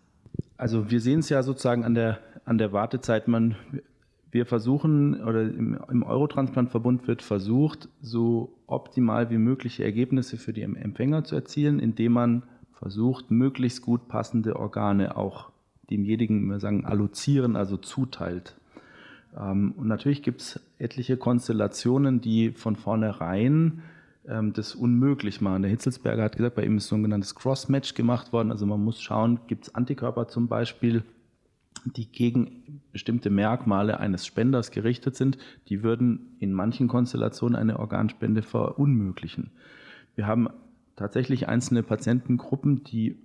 [0.57, 3.27] Also wir sehen es ja sozusagen an der, an der Wartezeit.
[3.27, 3.55] Man,
[4.35, 10.61] wir versuchen, oder im, im Eurotransplant-Verbund wird versucht, so optimal wie mögliche Ergebnisse für die
[10.61, 12.43] Empfänger zu erzielen, indem man
[12.73, 15.51] versucht, möglichst gut passende Organe auch
[15.89, 18.57] demjenigen, wir sagen, allozieren, also zuteilt.
[19.39, 23.83] Ähm, und natürlich gibt es etliche Konstellationen, die von vornherein
[24.27, 25.61] ähm, das unmöglich machen.
[25.61, 28.51] Der Hitzelsberger hat gesagt, bei ihm ist so ein genanntes Cross-Match gemacht worden.
[28.51, 31.03] Also man muss schauen, gibt es Antikörper zum Beispiel,
[31.85, 35.37] die gegen bestimmte Merkmale eines Spenders gerichtet sind,
[35.69, 39.51] die würden in manchen Konstellationen eine Organspende verunmöglichen.
[40.15, 40.49] Wir haben
[40.95, 43.17] tatsächlich einzelne Patientengruppen, die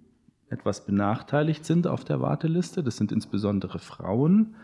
[0.49, 2.83] etwas benachteiligt sind auf der Warteliste.
[2.83, 4.55] Das sind insbesondere Frauen.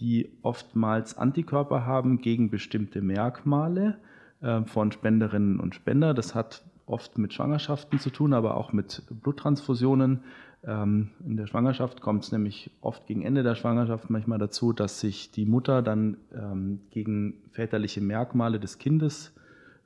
[0.00, 3.98] die oftmals Antikörper haben gegen bestimmte Merkmale
[4.40, 6.14] äh, von Spenderinnen und Spender.
[6.14, 10.24] Das hat oft mit Schwangerschaften zu tun, aber auch mit Bluttransfusionen.
[10.66, 15.00] Ähm, in der Schwangerschaft kommt es nämlich oft gegen Ende der Schwangerschaft manchmal dazu, dass
[15.00, 19.34] sich die Mutter dann ähm, gegen väterliche Merkmale des Kindes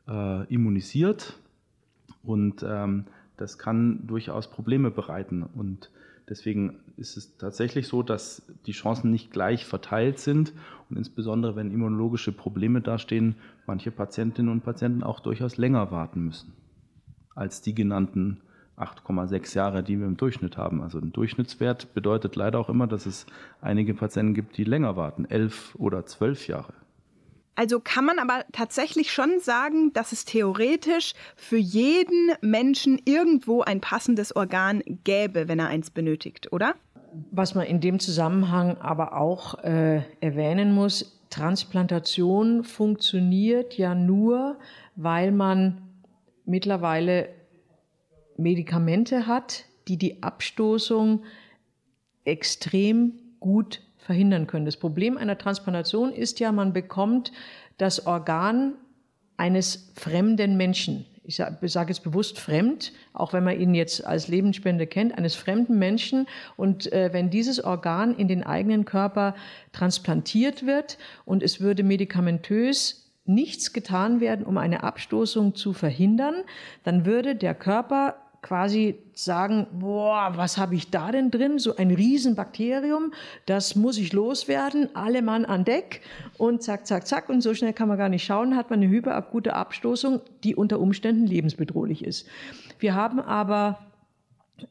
[0.07, 1.39] äh, immunisiert.
[2.23, 5.43] Und ähm, das kann durchaus Probleme bereiten.
[5.43, 5.91] Und
[6.29, 10.53] deswegen ist es tatsächlich so, dass die Chancen nicht gleich verteilt sind.
[10.91, 13.37] Und insbesondere, wenn immunologische Probleme dastehen,
[13.67, 16.53] manche Patientinnen und Patienten auch durchaus länger warten müssen
[17.35, 18.41] als die genannten
[18.79, 20.83] 8,6 Jahre, die wir im Durchschnitt haben.
[20.83, 23.27] Also ein Durchschnittswert bedeutet leider auch immer, dass es
[23.61, 26.75] einige Patienten gibt, die länger warten, elf oder zwölf Jahre.
[27.59, 33.81] Also kann man aber tatsächlich schon sagen, dass es theoretisch für jeden Menschen irgendwo ein
[33.81, 36.77] passendes Organ gäbe, wenn er eins benötigt, oder?
[37.33, 44.57] Was man in dem Zusammenhang aber auch äh, erwähnen muss, Transplantation funktioniert ja nur,
[44.95, 45.83] weil man
[46.45, 47.29] mittlerweile
[48.39, 51.25] Medikamente hat, die die Abstoßung
[52.25, 54.65] extrem gut verhindern können.
[54.65, 57.33] Das Problem einer Transplantation ist ja, man bekommt
[57.77, 58.75] das Organ
[59.37, 61.05] eines fremden Menschen.
[61.25, 65.79] Ich sage jetzt bewusst fremd, auch wenn man ihn jetzt als Lebensspende kennt, eines fremden
[65.79, 66.27] Menschen.
[66.57, 69.35] Und äh, wenn dieses Organ in den eigenen Körper
[69.73, 70.97] transplantiert wird
[71.27, 76.45] und es würde medikamentös nichts getan werden, um eine Abstoßung zu verhindern,
[76.83, 78.17] dann würde der Körper
[78.49, 81.59] quasi sagen, boah, was habe ich da denn drin?
[81.59, 83.13] So ein Riesenbakterium,
[83.45, 86.01] das muss ich loswerden, alle Mann an Deck
[86.39, 87.29] und zack, zack, zack.
[87.29, 90.81] Und so schnell kann man gar nicht schauen, hat man eine hyperakute Abstoßung, die unter
[90.81, 92.27] Umständen lebensbedrohlich ist.
[92.79, 93.81] Wir haben aber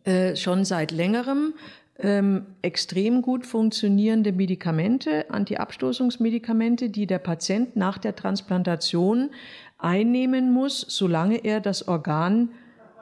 [0.06, 1.54] äh, schon seit längerem
[2.00, 9.30] ähm, extrem gut funktionierende Medikamente, Antiabstoßungsmedikamente, die der Patient nach der Transplantation
[9.78, 12.50] einnehmen muss, solange er das Organ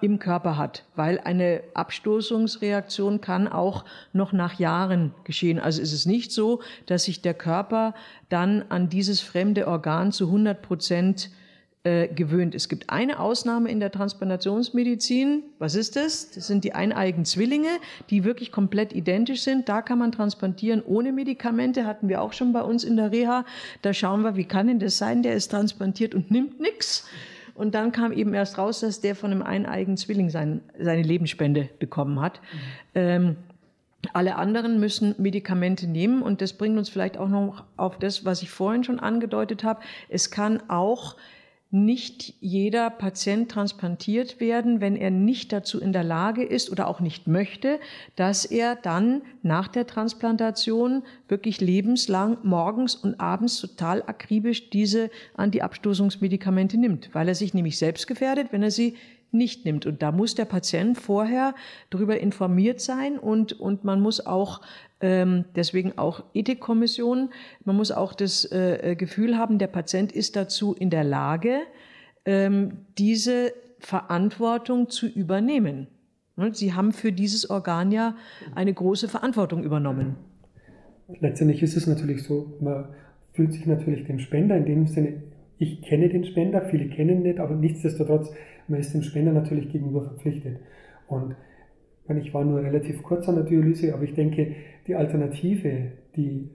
[0.02, 5.60] im Körper hat, weil eine Abstoßungsreaktion kann auch noch nach Jahren geschehen.
[5.60, 7.94] Also ist es nicht so, dass sich der Körper
[8.30, 11.30] dann an dieses fremde Organ zu 100 Prozent
[11.86, 12.56] äh, gewöhnt.
[12.56, 15.44] Es gibt eine Ausnahme in der Transplantationsmedizin.
[15.60, 16.32] Was ist das?
[16.32, 17.70] Das sind die eineigen Zwillinge,
[18.10, 19.70] die wirklich komplett identisch sind.
[19.70, 21.86] Da kann man transplantieren ohne Medikamente.
[21.86, 23.46] Hatten wir auch schon bei uns in der Reha.
[23.84, 25.22] Da schauen wir, wie kann denn das sein?
[25.22, 27.08] Der ist transplantiert und nimmt nichts.
[27.56, 31.70] Und dann kam eben erst raus, dass der von einem eineigen Zwilling sein, seine Lebensspende
[31.80, 32.42] bekommen hat.
[32.42, 32.60] Mhm.
[32.96, 33.36] Ähm,
[34.14, 38.42] alle anderen müssen Medikamente nehmen und das bringt uns vielleicht auch noch auf das, was
[38.44, 39.82] ich vorhin schon angedeutet habe.
[40.10, 41.16] Es kann auch
[41.76, 47.02] nicht jeder Patient transplantiert werden, wenn er nicht dazu in der Lage ist oder auch
[47.02, 47.80] nicht möchte,
[48.16, 56.78] dass er dann nach der Transplantation wirklich lebenslang morgens und abends total akribisch diese Antiabstoßungsmedikamente
[56.78, 58.96] nimmt, weil er sich nämlich selbst gefährdet, wenn er sie
[59.36, 59.86] nicht nimmt.
[59.86, 61.54] Und da muss der Patient vorher
[61.90, 64.62] darüber informiert sein und, und man muss auch
[65.02, 67.30] ähm, deswegen auch Ethikkommission.
[67.64, 71.60] Man muss auch das äh, äh, Gefühl haben, der Patient ist dazu in der Lage,
[72.26, 75.88] ähm, diese Verantwortung zu übernehmen.
[76.38, 78.16] Ne, Sie haben für dieses Organ ja
[78.56, 80.16] eine große Verantwortung übernommen.
[81.20, 82.90] Letztendlich ist es natürlich so, man
[83.34, 85.22] fühlt sich natürlich dem Spender in dem Sinne,
[85.58, 88.32] ich kenne den Spender, viele kennen ihn nicht, aber nichtsdestotrotz,
[88.68, 90.60] man ist dem Spender natürlich gegenüber verpflichtet.
[91.08, 91.36] Und
[92.08, 94.56] ich war nur relativ kurz an der Dialyse, aber ich denke,
[94.88, 96.50] die Alternative, die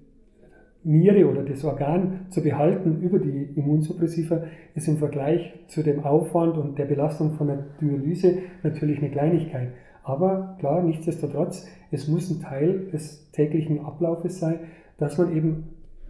[0.83, 4.45] Niere oder das Organ zu behalten über die Immunsuppressiva,
[4.75, 9.69] ist im Vergleich zu dem Aufwand und der Belastung von der Dialyse natürlich eine Kleinigkeit.
[10.03, 14.61] Aber klar, nichtsdestotrotz, es muss ein Teil des täglichen Ablaufes sein,
[14.97, 15.65] dass man eben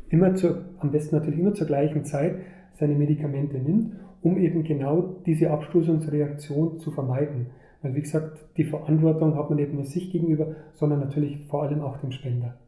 [0.09, 2.37] immer zur, am besten natürlich immer zur gleichen Zeit
[2.75, 7.47] seine Medikamente nimmt, um eben genau diese Abstoßungsreaktion zu vermeiden.
[7.83, 11.81] Weil, wie gesagt, die Verantwortung hat man nicht nur sich gegenüber, sondern natürlich vor allem
[11.81, 12.59] auch dem Spender.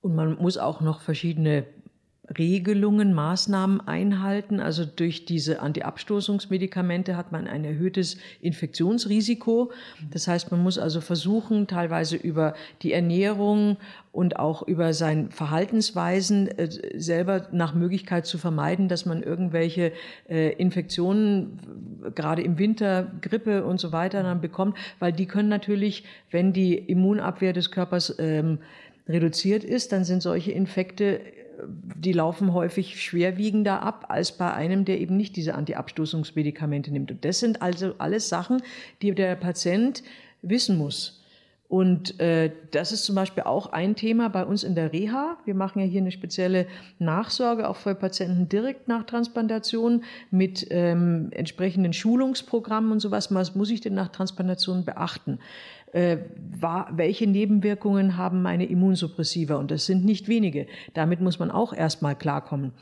[0.00, 1.64] Und man muss auch noch verschiedene
[2.38, 4.60] Regelungen, Maßnahmen einhalten.
[4.60, 9.72] Also durch diese Antiabstoßungsmedikamente hat man ein erhöhtes Infektionsrisiko.
[10.10, 13.76] Das heißt, man muss also versuchen, teilweise über die Ernährung
[14.10, 19.92] und auch über sein Verhaltensweisen äh, selber nach Möglichkeit zu vermeiden, dass man irgendwelche
[20.28, 21.58] äh, Infektionen,
[22.14, 26.74] gerade im Winter, Grippe und so weiter dann bekommt, weil die können natürlich, wenn die
[26.74, 28.58] Immunabwehr des Körpers ähm,
[29.08, 31.20] reduziert ist, dann sind solche Infekte
[31.62, 37.10] die laufen häufig schwerwiegender ab als bei einem, der eben nicht diese Antiabstoßungsmedikamente nimmt.
[37.10, 38.62] Und das sind also alles Sachen,
[39.02, 40.02] die der Patient
[40.42, 41.20] wissen muss.
[41.66, 45.38] Und äh, das ist zum Beispiel auch ein Thema bei uns in der Reha.
[45.44, 46.66] Wir machen ja hier eine spezielle
[46.98, 53.34] Nachsorge auch für Patienten direkt nach Transplantation mit ähm, entsprechenden Schulungsprogrammen und sowas.
[53.34, 55.40] Was muss ich denn nach Transplantation beachten?
[55.94, 56.18] Äh,
[56.58, 59.54] war, welche Nebenwirkungen haben meine Immunsuppressiva?
[59.54, 60.66] Und das sind nicht wenige.
[60.92, 62.72] Damit muss man auch erstmal klarkommen.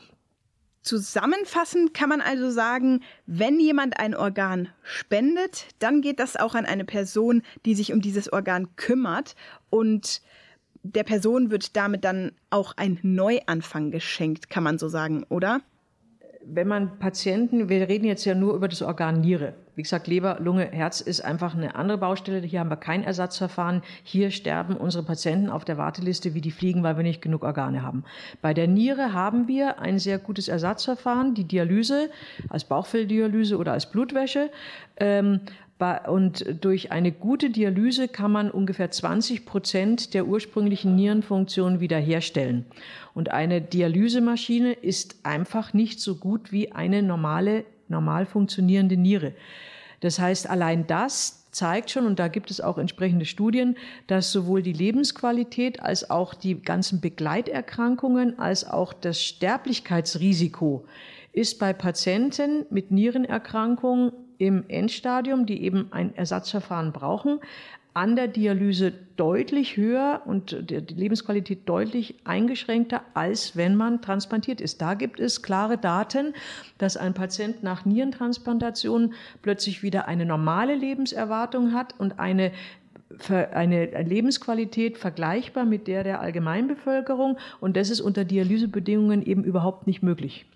[0.80, 6.64] Zusammenfassend kann man also sagen, wenn jemand ein Organ spendet, dann geht das auch an
[6.64, 9.36] eine Person, die sich um dieses Organ kümmert
[9.68, 10.22] und
[10.82, 15.60] der Person wird damit dann auch ein Neuanfang geschenkt, kann man so sagen, oder?
[16.46, 19.54] Wenn man Patienten, wir reden jetzt ja nur über das Organ Niere.
[19.74, 22.40] Wie gesagt, Leber, Lunge, Herz ist einfach eine andere Baustelle.
[22.40, 23.82] Hier haben wir kein Ersatzverfahren.
[24.02, 27.82] Hier sterben unsere Patienten auf der Warteliste wie die Fliegen, weil wir nicht genug Organe
[27.82, 28.04] haben.
[28.42, 32.10] Bei der Niere haben wir ein sehr gutes Ersatzverfahren, die Dialyse
[32.50, 34.50] als Bauchfelldialyse oder als Blutwäsche.
[34.98, 35.40] Ähm,
[36.08, 42.66] und durch eine gute Dialyse kann man ungefähr 20 Prozent der ursprünglichen Nierenfunktion wiederherstellen.
[43.14, 49.32] Und eine Dialysemaschine ist einfach nicht so gut wie eine normale, normal funktionierende Niere.
[50.00, 53.76] Das heißt, allein das zeigt schon, und da gibt es auch entsprechende Studien,
[54.06, 60.84] dass sowohl die Lebensqualität als auch die ganzen Begleiterkrankungen als auch das Sterblichkeitsrisiko
[61.32, 64.12] ist bei Patienten mit Nierenerkrankungen
[64.42, 67.38] im Endstadium, die eben ein Ersatzverfahren brauchen,
[67.94, 74.82] an der Dialyse deutlich höher und die Lebensqualität deutlich eingeschränkter, als wenn man transplantiert ist.
[74.82, 76.34] Da gibt es klare Daten,
[76.78, 82.50] dass ein Patient nach Nierentransplantation plötzlich wieder eine normale Lebenserwartung hat und eine
[83.28, 87.36] eine Lebensqualität vergleichbar mit der der Allgemeinbevölkerung.
[87.60, 90.46] Und das ist unter Dialysebedingungen eben überhaupt nicht möglich.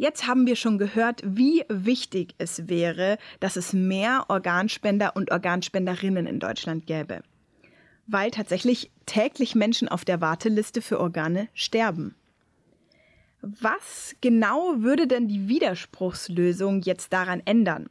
[0.00, 6.24] Jetzt haben wir schon gehört, wie wichtig es wäre, dass es mehr Organspender und Organspenderinnen
[6.24, 7.20] in Deutschland gäbe.
[8.06, 12.14] Weil tatsächlich täglich Menschen auf der Warteliste für Organe sterben.
[13.42, 17.90] Was genau würde denn die Widerspruchslösung jetzt daran ändern?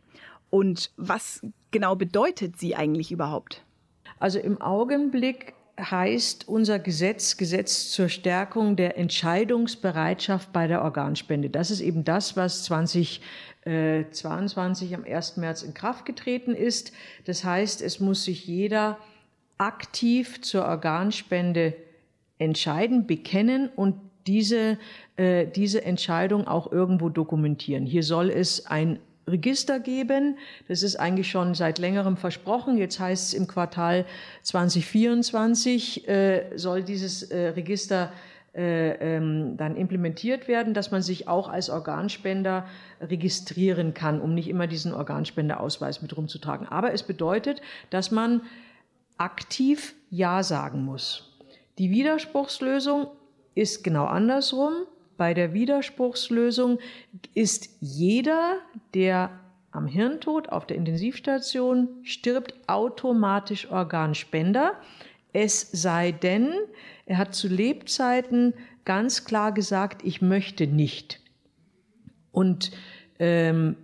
[0.49, 3.63] Und was genau bedeutet sie eigentlich überhaupt?
[4.17, 11.49] Also im Augenblick heißt unser Gesetz Gesetz zur Stärkung der Entscheidungsbereitschaft bei der Organspende.
[11.49, 15.37] Das ist eben das, was 2022 am 1.
[15.37, 16.91] März in Kraft getreten ist.
[17.25, 18.99] Das heißt, es muss sich jeder
[19.57, 21.73] aktiv zur Organspende
[22.37, 23.95] entscheiden, bekennen und
[24.27, 24.77] diese,
[25.17, 27.85] äh, diese Entscheidung auch irgendwo dokumentieren.
[27.85, 28.99] Hier soll es ein
[29.29, 30.37] Register geben.
[30.67, 32.77] Das ist eigentlich schon seit längerem versprochen.
[32.77, 34.05] Jetzt heißt es im Quartal
[34.43, 38.11] 2024 äh, soll dieses äh, Register
[38.55, 42.65] äh, ähm, dann implementiert werden, dass man sich auch als Organspender
[42.99, 46.67] registrieren kann, um nicht immer diesen Organspendeausweis mit rumzutragen.
[46.67, 47.61] Aber es bedeutet,
[47.91, 48.41] dass man
[49.17, 51.37] aktiv Ja sagen muss.
[51.77, 53.07] Die Widerspruchslösung
[53.55, 54.73] ist genau andersrum.
[55.19, 56.79] Bei der Widerspruchslösung
[57.33, 58.59] ist jeder,
[58.93, 59.29] der
[59.69, 64.75] am Hirntod auf der Intensivstation stirbt, automatisch Organspender.
[65.33, 66.53] Es sei denn,
[67.05, 68.53] er hat zu Lebzeiten
[68.85, 71.19] ganz klar gesagt, ich möchte nicht.
[72.31, 72.71] Und
[73.19, 73.75] ähm,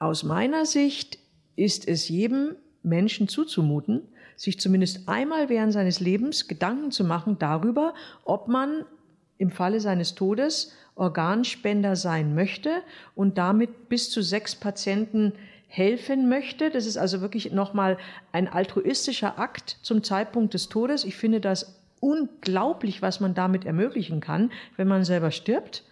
[0.00, 1.20] aus meiner Sicht
[1.54, 7.94] ist es jedem Menschen zuzumuten, sich zumindest einmal während seines Lebens Gedanken zu machen darüber,
[8.24, 8.84] ob man
[9.38, 12.70] im Falle seines Todes Organspender sein möchte
[13.14, 15.32] und damit bis zu sechs Patienten
[15.68, 16.70] helfen möchte.
[16.70, 17.98] Das ist also wirklich nochmal
[18.32, 21.04] ein altruistischer Akt zum Zeitpunkt des Todes.
[21.04, 25.84] Ich finde das unglaublich, was man damit ermöglichen kann, wenn man selber stirbt.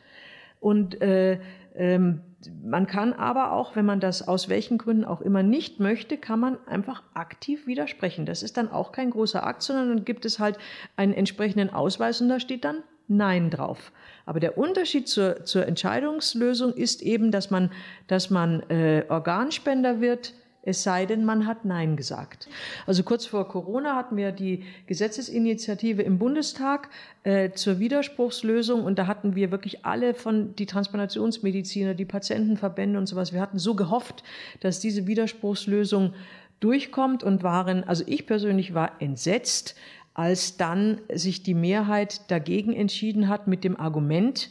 [0.59, 1.39] Und äh,
[1.75, 2.21] ähm,
[2.63, 6.41] man kann aber auch, wenn man das aus welchen Gründen auch immer nicht möchte, kann
[6.41, 8.27] man einfach aktiv widersprechen.
[8.27, 10.59] Das ist dann auch kein großer Akt, sondern dann gibt es halt
[10.97, 13.93] einen entsprechenden Ausweis und da steht dann Nein drauf.
[14.27, 17.71] Aber der Unterschied zur, zur Entscheidungslösung ist eben, dass man,
[18.07, 20.35] dass man äh, Organspender wird,
[20.67, 22.49] es sei denn, man hat Nein gesagt.
[22.87, 26.89] Also kurz vor Corona hatten wir die Gesetzesinitiative im Bundestag
[27.23, 33.07] äh, zur Widerspruchslösung und da hatten wir wirklich alle von die Transplantationsmediziner, die Patientenverbände und
[33.07, 33.35] sowas.
[33.35, 34.25] Wir hatten so gehofft,
[34.61, 36.15] dass diese Widerspruchslösung
[36.61, 39.75] durchkommt und waren, also ich persönlich war entsetzt,
[40.15, 44.51] als dann sich die Mehrheit dagegen entschieden hat mit dem Argument,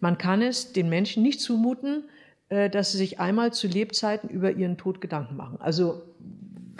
[0.00, 2.04] man kann es den Menschen nicht zumuten,
[2.48, 5.58] äh, dass sie sich einmal zu Lebzeiten über ihren Tod Gedanken machen.
[5.60, 6.02] Also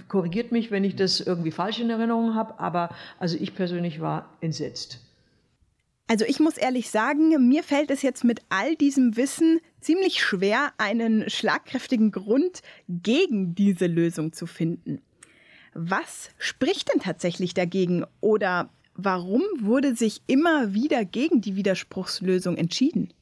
[0.08, 4.28] korrigiert mich, wenn ich das irgendwie falsch in Erinnerung habe, aber also ich persönlich war
[4.40, 5.00] entsetzt.
[6.08, 10.72] Also ich muss ehrlich sagen, mir fällt es jetzt mit all diesem Wissen ziemlich schwer,
[10.76, 15.00] einen schlagkräftigen Grund gegen diese Lösung zu finden.
[15.74, 23.12] Was spricht denn tatsächlich dagegen oder warum wurde sich immer wieder gegen die Widerspruchslösung entschieden?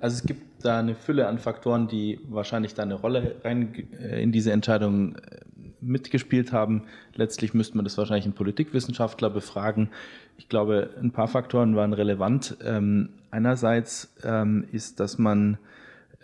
[0.00, 4.22] Also es gibt da eine Fülle an Faktoren, die wahrscheinlich da eine Rolle rein äh,
[4.22, 5.40] in diese Entscheidung äh,
[5.80, 6.84] mitgespielt haben.
[7.14, 9.90] Letztlich müsste man das wahrscheinlich einen Politikwissenschaftler befragen.
[10.36, 12.56] Ich glaube, ein paar Faktoren waren relevant.
[12.64, 15.58] Ähm, einerseits ähm, ist, dass man,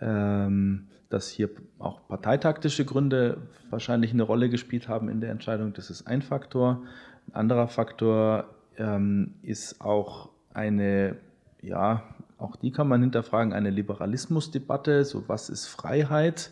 [0.00, 1.48] ähm, dass hier
[1.78, 3.38] auch parteitaktische Gründe
[3.70, 5.72] wahrscheinlich eine Rolle gespielt haben in der Entscheidung.
[5.72, 6.82] Das ist ein Faktor.
[7.28, 11.16] Ein anderer Faktor ähm, ist auch eine,
[11.62, 12.02] ja,
[12.36, 16.50] auch die kann man hinterfragen, eine Liberalismusdebatte, so was ist Freiheit,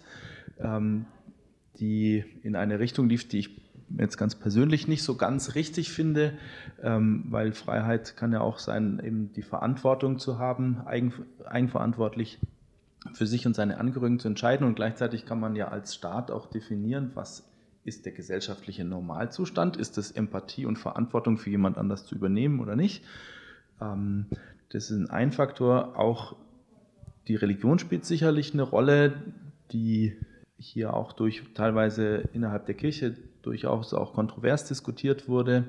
[0.60, 1.06] ähm,
[1.80, 3.60] die in eine Richtung lief, die ich
[3.98, 6.34] jetzt ganz persönlich nicht so ganz richtig finde,
[6.84, 11.12] ähm, weil Freiheit kann ja auch sein, eben die Verantwortung zu haben, eigen,
[11.44, 12.38] eigenverantwortlich
[13.12, 16.46] für sich und seine Angehörigen zu entscheiden und gleichzeitig kann man ja als Staat auch
[16.46, 17.44] definieren, was
[17.84, 22.76] ist der gesellschaftliche Normalzustand, ist es Empathie und Verantwortung für jemand anders zu übernehmen oder
[22.76, 23.04] nicht.
[23.80, 24.26] Ähm,
[24.68, 25.98] das ist ein Faktor.
[25.98, 26.36] Auch
[27.28, 29.14] die Religion spielt sicherlich eine Rolle,
[29.72, 30.16] die
[30.58, 35.64] hier auch durch teilweise innerhalb der Kirche durchaus auch kontrovers diskutiert wurde.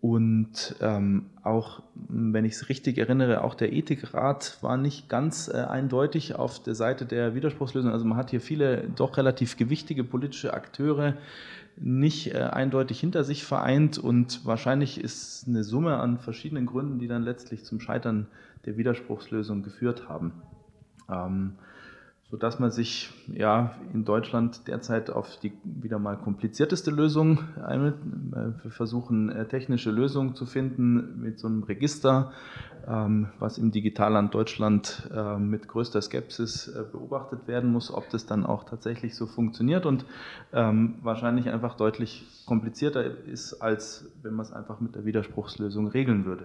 [0.00, 5.58] Und ähm, auch, wenn ich es richtig erinnere, auch der Ethikrat war nicht ganz äh,
[5.58, 7.92] eindeutig auf der Seite der Widerspruchslösung.
[7.92, 11.16] Also man hat hier viele doch relativ gewichtige politische Akteure
[11.76, 17.08] nicht äh, eindeutig hinter sich vereint und wahrscheinlich ist eine Summe an verschiedenen Gründen, die
[17.08, 18.26] dann letztlich zum Scheitern
[18.64, 20.32] der Widerspruchslösung geführt haben.
[21.10, 21.54] Ähm,
[22.30, 27.98] sodass man sich ja in Deutschland derzeit auf die wieder mal komplizierteste Lösung einigt.
[28.62, 32.32] Wir versuchen äh, technische Lösungen zu finden mit so einem Register,
[32.86, 38.26] ähm, was im Digitalland Deutschland äh, mit größter Skepsis äh, beobachtet werden muss, ob das
[38.26, 40.04] dann auch tatsächlich so funktioniert und
[40.52, 46.24] ähm, wahrscheinlich einfach deutlich komplizierter ist, als wenn man es einfach mit der Widerspruchslösung regeln
[46.24, 46.44] würde.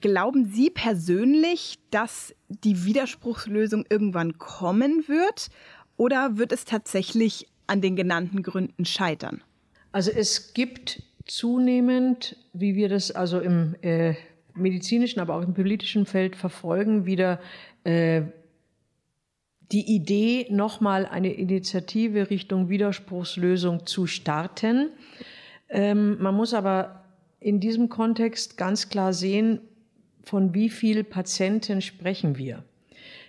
[0.00, 5.50] Glauben Sie persönlich, dass die Widerspruchslösung irgendwann kommen wird
[5.96, 9.42] oder wird es tatsächlich an den genannten Gründen scheitern?
[9.92, 14.14] Also es gibt zunehmend, wie wir das also im äh,
[14.54, 17.40] medizinischen, aber auch im politischen Feld verfolgen, wieder
[17.84, 18.22] äh,
[19.72, 24.90] die Idee, nochmal eine Initiative Richtung Widerspruchslösung zu starten.
[25.68, 27.04] Ähm, man muss aber
[27.40, 29.60] in diesem Kontext ganz klar sehen,
[30.24, 32.64] von wie vielen Patienten sprechen wir?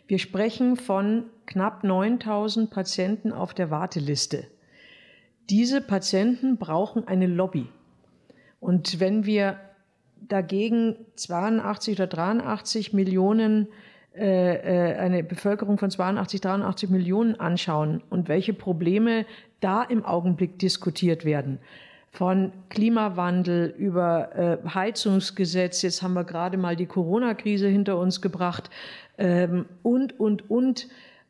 [0.07, 4.45] Wir sprechen von knapp 9000 Patienten auf der Warteliste.
[5.49, 7.67] Diese Patienten brauchen eine Lobby.
[8.59, 9.59] Und wenn wir
[10.27, 13.67] dagegen 82 oder 83 Millionen,
[14.15, 19.25] äh, äh, eine Bevölkerung von 82, 83 Millionen anschauen und welche Probleme
[19.59, 21.59] da im Augenblick diskutiert werden,
[22.15, 28.69] von Klimawandel über äh, Heizungsgesetz, jetzt haben wir gerade mal die Corona-Krise hinter uns gebracht
[29.17, 30.87] ähm, und, und, und.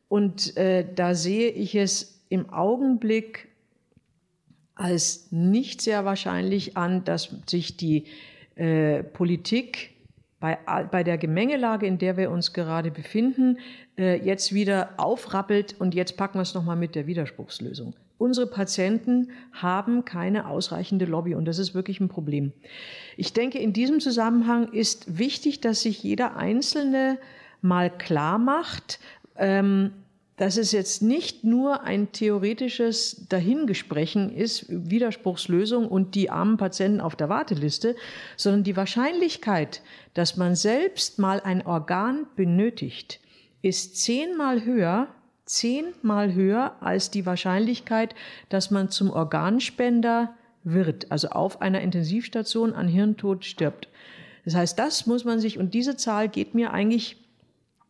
[0.08, 3.48] Und äh, da sehe ich es im Augenblick
[4.76, 8.06] als nicht sehr wahrscheinlich an, dass sich die
[8.56, 9.96] äh, Politik
[10.40, 10.60] bei,
[10.92, 13.58] bei der Gemengelage, in der wir uns gerade befinden,
[13.98, 17.96] äh, jetzt wieder aufrappelt und jetzt packen wir es nochmal mit der Widerspruchslösung.
[18.18, 22.53] Unsere Patienten haben keine ausreichende Lobby und das ist wirklich ein Problem.
[23.18, 27.18] Ich denke, in diesem Zusammenhang ist wichtig, dass sich jeder Einzelne
[27.61, 28.99] mal klar macht,
[29.38, 29.91] ähm,
[30.38, 37.16] dass es jetzt nicht nur ein theoretisches Dahingesprächen ist, Widerspruchslösung und die armen Patienten auf
[37.16, 37.95] der Warteliste,
[38.36, 39.82] sondern die Wahrscheinlichkeit,
[40.13, 43.22] dass man selbst mal ein Organ benötigt,
[43.61, 45.07] ist zehnmal höher
[45.46, 48.16] zehnmal höher als die Wahrscheinlichkeit,
[48.50, 50.34] dass man zum Organspender
[50.64, 53.88] wird, also auf einer Intensivstation an Hirntod stirbt.
[54.43, 57.18] Das heißt, das muss man sich, und diese Zahl geht mir eigentlich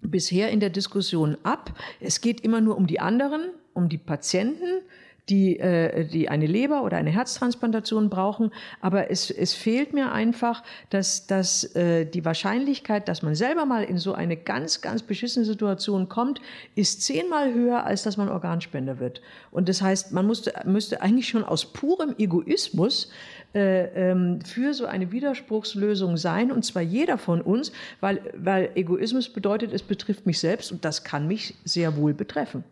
[0.01, 1.73] bisher in der Diskussion ab.
[1.99, 4.81] Es geht immer nur um die anderen, um die Patienten,
[5.29, 8.51] die, äh, die eine Leber- oder eine Herztransplantation brauchen.
[8.81, 13.83] Aber es, es fehlt mir einfach, dass, dass äh, die Wahrscheinlichkeit, dass man selber mal
[13.83, 16.41] in so eine ganz, ganz beschissene Situation kommt,
[16.75, 19.21] ist zehnmal höher, als dass man Organspender wird.
[19.51, 23.09] Und das heißt, man musste, müsste eigentlich schon aus purem Egoismus
[23.55, 29.29] äh, ähm, für so eine Widerspruchslösung sein, und zwar jeder von uns, weil, weil Egoismus
[29.29, 32.63] bedeutet, es betrifft mich selbst und das kann mich sehr wohl betreffen.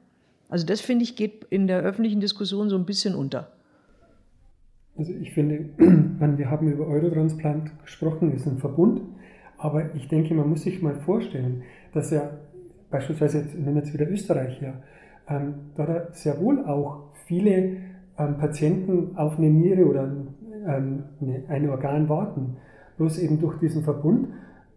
[0.49, 3.51] Also das finde ich geht in der öffentlichen Diskussion so ein bisschen unter.
[4.97, 9.01] Also ich finde, wir haben über Eurotransplant gesprochen, ist ein Verbund,
[9.57, 11.63] aber ich denke, man muss sich mal vorstellen,
[11.93, 12.29] dass ja
[12.91, 14.83] beispielsweise, jetzt, nehmen wir jetzt wieder Österreich her,
[15.27, 17.77] ähm, da sehr wohl auch viele
[18.17, 22.57] ähm, Patienten auf eine Niere oder ähm, eine, ein Organ warten.
[22.97, 24.27] Bloß eben durch diesen Verbund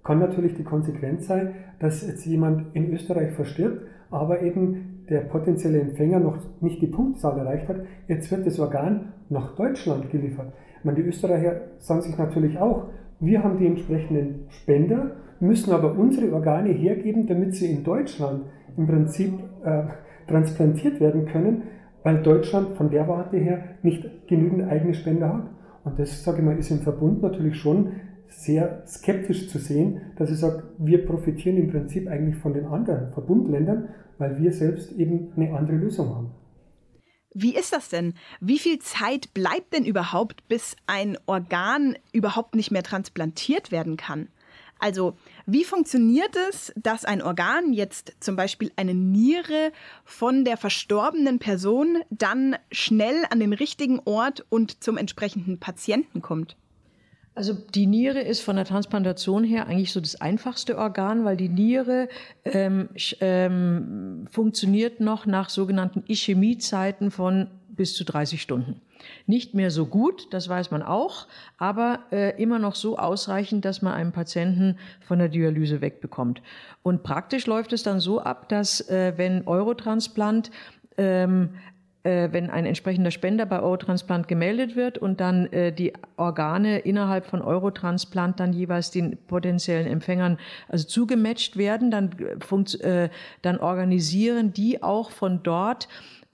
[0.03, 5.81] kann natürlich die Konsequenz sein, dass jetzt jemand in Österreich verstirbt, aber eben der potenzielle
[5.81, 7.77] Empfänger noch nicht die Punktzahl erreicht hat.
[8.09, 10.53] Jetzt wird das Organ nach Deutschland geliefert.
[10.79, 12.87] Ich meine, die Österreicher sagen sich natürlich auch,
[13.21, 18.45] wir haben die entsprechenden Spender, müssen aber unsere Organe hergeben, damit sie in Deutschland
[18.77, 19.33] im Prinzip
[19.65, 19.83] äh,
[20.29, 21.63] transplantiert werden können,
[22.03, 25.51] weil Deutschland von der Warte her nicht genügend eigene Spender hat.
[25.85, 27.93] Und das, sage ich mal, ist im Verbund natürlich schon
[28.29, 33.13] sehr skeptisch zu sehen, dass ich sage, wir profitieren im Prinzip eigentlich von den anderen
[33.13, 33.89] Verbundländern,
[34.19, 36.31] weil wir selbst eben eine andere Lösung haben.
[37.39, 38.15] Wie ist das denn?
[38.41, 44.29] Wie viel Zeit bleibt denn überhaupt, bis ein Organ überhaupt nicht mehr transplantiert werden kann?
[44.79, 49.73] Also, wie funktioniert es, dass ein Organ, jetzt zum Beispiel eine Niere,
[50.05, 56.57] von der verstorbenen Person dann schnell an den richtigen Ort und zum entsprechenden Patienten kommt?
[57.37, 61.51] Also die Niere ist von der Transplantation her eigentlich so das einfachste Organ, weil die
[61.51, 62.09] Niere
[62.45, 62.89] ähm,
[63.21, 68.81] ähm, funktioniert noch nach sogenannten Ischämiezeiten von bis zu 30 Stunden.
[69.27, 71.27] Nicht mehr so gut, das weiß man auch,
[71.59, 76.41] aber äh, immer noch so ausreichend, dass man einen Patienten von der Dialyse wegbekommt.
[76.83, 80.51] Und praktisch läuft es dann so ab, dass äh, wenn Eurotransplant
[80.97, 81.76] ähm, äh,
[82.33, 87.43] wenn ein entsprechender Spender bei Eurotransplant gemeldet wird und dann äh, die Organe innerhalb von
[87.43, 90.39] Eurotransplant dann jeweils den potenziellen Empfängern
[90.69, 92.11] also zugematcht werden, dann,
[92.81, 93.09] äh,
[93.43, 95.89] dann organisieren die auch von dort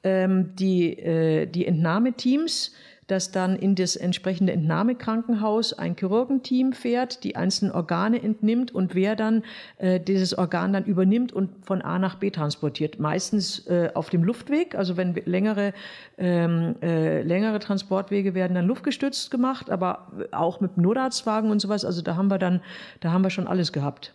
[0.05, 2.73] ähm, die, äh, die Entnahmeteams,
[3.13, 9.17] dass dann in das entsprechende Entnahmekrankenhaus ein Chirurgenteam fährt, die einzelnen Organe entnimmt und wer
[9.17, 9.45] dann
[9.77, 12.99] äh, dieses Organ dann übernimmt und von A nach B transportiert.
[12.99, 15.75] Meistens äh, auf dem Luftweg, also wenn längere,
[16.17, 21.85] ähm, äh, längere Transportwege werden dann luftgestützt gemacht, aber auch mit Notarztwagen und sowas.
[21.85, 22.63] Also da haben wir dann,
[23.01, 24.15] da haben wir schon alles gehabt.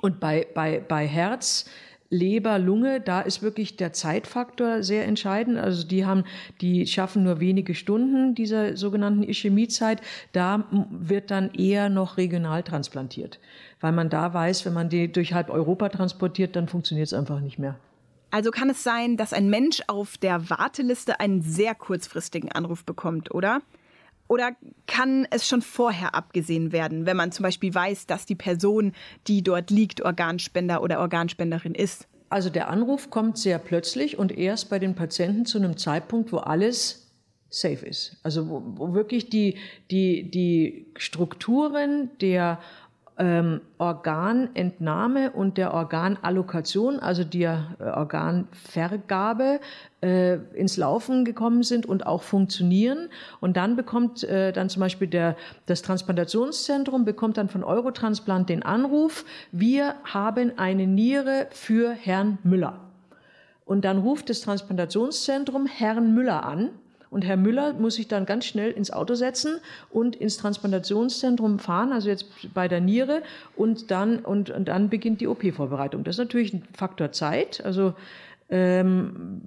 [0.00, 1.66] Und bei, bei, bei Herz
[2.12, 5.56] Leber, Lunge, da ist wirklich der Zeitfaktor sehr entscheidend.
[5.56, 6.24] Also die haben,
[6.60, 10.02] die schaffen nur wenige Stunden dieser sogenannten Ischämiezeit.
[10.32, 13.40] Da wird dann eher noch regional transplantiert,
[13.80, 17.40] weil man da weiß, wenn man die durch halb Europa transportiert, dann funktioniert es einfach
[17.40, 17.76] nicht mehr.
[18.30, 23.34] Also kann es sein, dass ein Mensch auf der Warteliste einen sehr kurzfristigen Anruf bekommt,
[23.34, 23.62] oder?
[24.32, 24.56] Oder
[24.86, 28.94] kann es schon vorher abgesehen werden, wenn man zum Beispiel weiß, dass die Person,
[29.26, 32.08] die dort liegt, Organspender oder Organspenderin ist?
[32.30, 36.38] Also der Anruf kommt sehr plötzlich und erst bei den Patienten zu einem Zeitpunkt, wo
[36.38, 37.12] alles
[37.50, 38.16] safe ist.
[38.22, 39.58] Also wo, wo wirklich die,
[39.90, 42.58] die, die Strukturen der
[43.18, 49.60] ähm, Organentnahme und der Organallokation, also der äh, Organvergabe,
[50.02, 53.08] äh, ins Laufen gekommen sind und auch funktionieren.
[53.40, 55.36] Und dann bekommt äh, dann zum Beispiel der,
[55.66, 62.80] das Transplantationszentrum bekommt dann von Eurotransplant den Anruf, wir haben eine Niere für Herrn Müller.
[63.64, 66.70] Und dann ruft das Transplantationszentrum Herrn Müller an
[67.12, 69.60] und Herr Müller muss sich dann ganz schnell ins Auto setzen
[69.90, 73.22] und ins Transplantationszentrum fahren, also jetzt bei der Niere,
[73.54, 76.04] und dann, und, und dann beginnt die OP-Vorbereitung.
[76.04, 77.92] Das ist natürlich ein Faktor Zeit, also
[78.48, 79.42] ähm,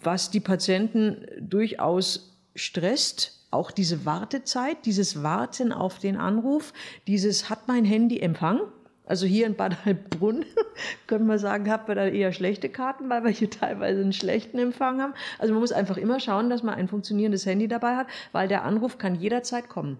[0.00, 6.72] was die Patienten durchaus stresst, auch diese Wartezeit, dieses Warten auf den Anruf,
[7.08, 8.60] dieses hat mein Handy Empfang,
[9.06, 10.44] also hier in Bad Heilbrunn
[11.06, 14.58] können wir sagen, haben wir da eher schlechte Karten, weil wir hier teilweise einen schlechten
[14.58, 15.14] Empfang haben.
[15.38, 18.64] Also man muss einfach immer schauen, dass man ein funktionierendes Handy dabei hat, weil der
[18.64, 19.98] Anruf kann jederzeit kommen.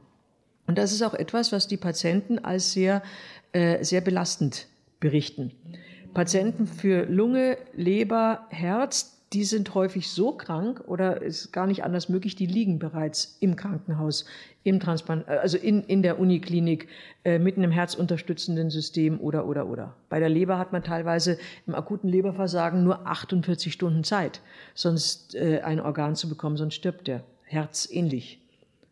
[0.66, 3.02] Und das ist auch etwas, was die Patienten als sehr,
[3.52, 4.66] äh, sehr belastend
[5.00, 5.52] berichten.
[6.14, 12.08] Patienten für Lunge, Leber, Herz, die sind häufig so krank oder ist gar nicht anders
[12.08, 14.26] möglich, die liegen bereits im Krankenhaus,
[14.62, 16.88] im Transplant, äh, also in, in der Uniklinik
[17.24, 19.96] äh, mit einem herzunterstützenden System oder, oder, oder.
[20.08, 24.40] Bei der Leber hat man teilweise im akuten Leberversagen nur 48 Stunden Zeit,
[24.74, 27.24] sonst äh, ein Organ zu bekommen, sonst stirbt der.
[27.46, 28.40] Herz ähnlich.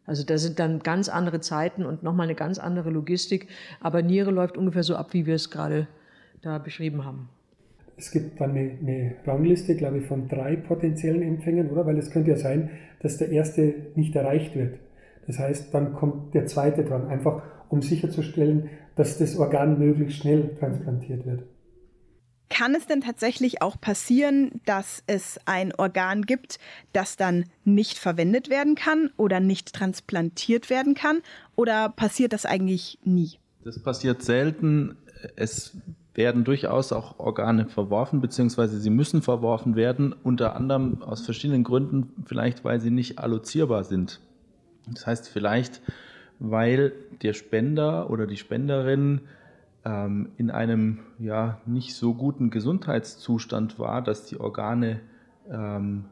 [0.05, 3.49] Also da sind dann ganz andere Zeiten und nochmal eine ganz andere Logistik.
[3.81, 5.87] Aber Niere läuft ungefähr so ab, wie wir es gerade
[6.43, 7.29] da beschrieben haben.
[8.03, 11.87] Es gibt dann eine, eine, Rangliste, glaube ich, von drei potenziellen Empfängern, oder?
[11.87, 14.81] Weil es könnte ja sein, dass der erste nicht erreicht wird.
[15.29, 20.57] Das heißt, dann kommt der zweite dran, einfach um sicherzustellen, dass das Organ möglichst schnell
[20.59, 21.45] transplantiert wird.
[22.51, 26.59] Kann es denn tatsächlich auch passieren, dass es ein Organ gibt,
[26.93, 31.23] das dann nicht verwendet werden kann oder nicht transplantiert werden kann?
[31.55, 33.39] Oder passiert das eigentlich nie?
[33.65, 34.97] Das passiert selten.
[35.37, 35.77] Es
[36.15, 42.25] werden durchaus auch Organe verworfen, beziehungsweise sie müssen verworfen werden, unter anderem aus verschiedenen Gründen,
[42.27, 44.21] vielleicht weil sie nicht allozierbar sind.
[44.89, 45.81] Das heißt vielleicht,
[46.39, 46.93] weil
[47.23, 49.23] der Spender oder die Spenderin
[49.85, 55.01] ähm, in einem ja nicht so guten Gesundheitszustand war, dass die Organe
[55.51, 56.05] ähm,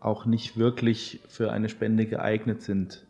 [0.00, 3.04] auch nicht wirklich für eine Spende geeignet sind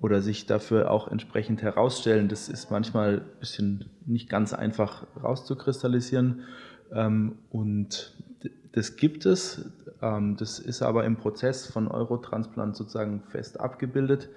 [0.00, 2.28] oder sich dafür auch entsprechend herausstellen.
[2.28, 6.42] Das ist manchmal ein bisschen nicht ganz einfach rauszukristallisieren.
[6.92, 8.14] Ähm, und
[8.72, 9.70] das gibt es.
[10.02, 14.28] Ähm, das ist aber im Prozess von Eurotransplant sozusagen fest abgebildet.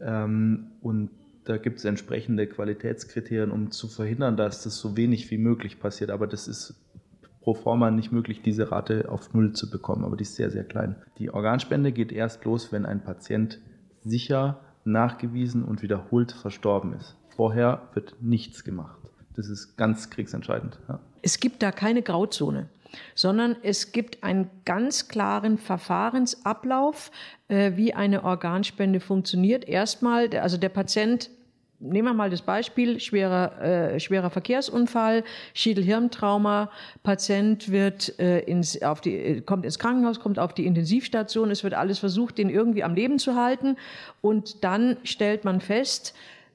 [0.00, 1.10] Ähm, und
[1.44, 6.10] da gibt es entsprechende Qualitätskriterien, um zu verhindern, dass das so wenig wie möglich passiert.
[6.10, 6.74] Aber das ist
[7.40, 10.04] pro forma nicht möglich, diese Rate auf Null zu bekommen.
[10.04, 10.96] Aber die ist sehr, sehr klein.
[11.18, 13.60] Die Organspende geht erst los, wenn ein Patient
[14.02, 17.16] sicher nachgewiesen und wiederholt verstorben ist.
[17.36, 18.98] Vorher wird nichts gemacht.
[19.34, 20.78] Das ist ganz kriegsentscheidend.
[20.88, 21.00] Ja.
[21.22, 22.68] Es gibt da keine Grauzone
[23.14, 27.10] sondern es gibt einen ganz klaren Verfahrensablauf,
[27.48, 29.66] äh, wie eine Organspende funktioniert.
[29.66, 31.30] Erstmal, also der Patient
[31.78, 36.70] Nehmen wir mal das Beispiel, schwerer, äh, schwerer Verkehrsunfall, Schädelhirntrauma,
[37.02, 41.64] Patient wird, äh, ins, auf die, äh, kommt ins Krankenhaus, kommt auf die Intensivstation, es
[41.64, 43.76] wird alles versucht, den irgendwie am Leben zu halten.
[44.22, 46.14] Und dann stellt man fest,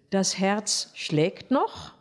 [0.09, 1.93] das Herz schlägt noch,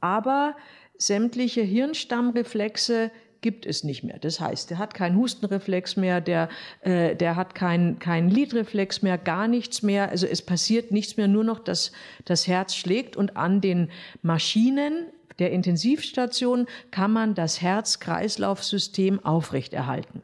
[0.00, 0.54] aber
[0.96, 3.10] sämtliche Hirnstammreflexe
[3.42, 4.18] gibt es nicht mehr.
[4.18, 6.48] Das heißt, der hat keinen Hustenreflex mehr, der,
[6.80, 10.08] äh, der hat keinen keinen Lidreflex mehr, gar nichts mehr.
[10.08, 11.92] Also es passiert nichts mehr, nur noch, dass
[12.24, 13.90] das Herz schlägt und an den
[14.22, 15.06] Maschinen
[15.38, 20.22] der Intensivstation kann man das Herz-Kreislauf-System aufrechterhalten.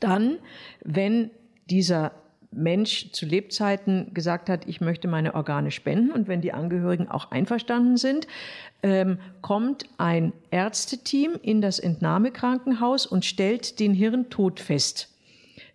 [0.00, 0.38] Dann,
[0.82, 1.30] wenn
[1.68, 2.12] dieser
[2.52, 6.10] Mensch zu Lebzeiten gesagt hat, ich möchte meine Organe spenden.
[6.10, 8.26] Und wenn die Angehörigen auch einverstanden sind,
[8.82, 15.09] ähm, kommt ein Ärzteteam in das Entnahmekrankenhaus und stellt den Hirntod fest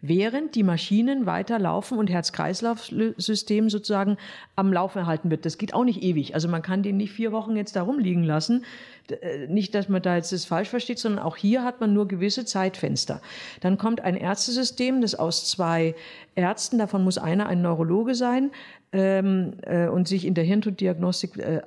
[0.07, 4.17] während die Maschinen weiterlaufen und Herz-Kreislauf-System sozusagen
[4.55, 5.45] am Laufen erhalten wird.
[5.45, 6.33] Das geht auch nicht ewig.
[6.33, 8.65] Also man kann den nicht vier Wochen jetzt da rumliegen lassen.
[9.09, 12.07] Äh, nicht, dass man da jetzt das falsch versteht, sondern auch hier hat man nur
[12.07, 13.21] gewisse Zeitfenster.
[13.61, 15.95] Dann kommt ein Ärztesystem, das aus zwei
[16.35, 18.51] Ärzten, davon muss einer ein Neurologe sein,
[18.91, 21.61] ähm, äh, und sich in der Hirntoddiagnostik äh,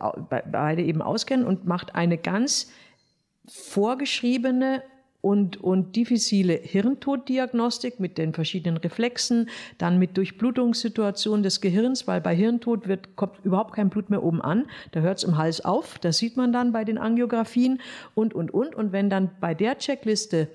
[0.51, 2.71] beide eben auskennen und macht eine ganz
[3.47, 4.83] vorgeschriebene
[5.21, 12.35] und, und diffizile Hirntoddiagnostik mit den verschiedenen Reflexen, dann mit Durchblutungssituationen des Gehirns, weil bei
[12.35, 15.99] Hirntod wird, kommt überhaupt kein Blut mehr oben an, da hört es im Hals auf,
[15.99, 17.81] das sieht man dann bei den Angiografien
[18.15, 18.75] und, und, und.
[18.75, 20.49] Und wenn dann bei der Checkliste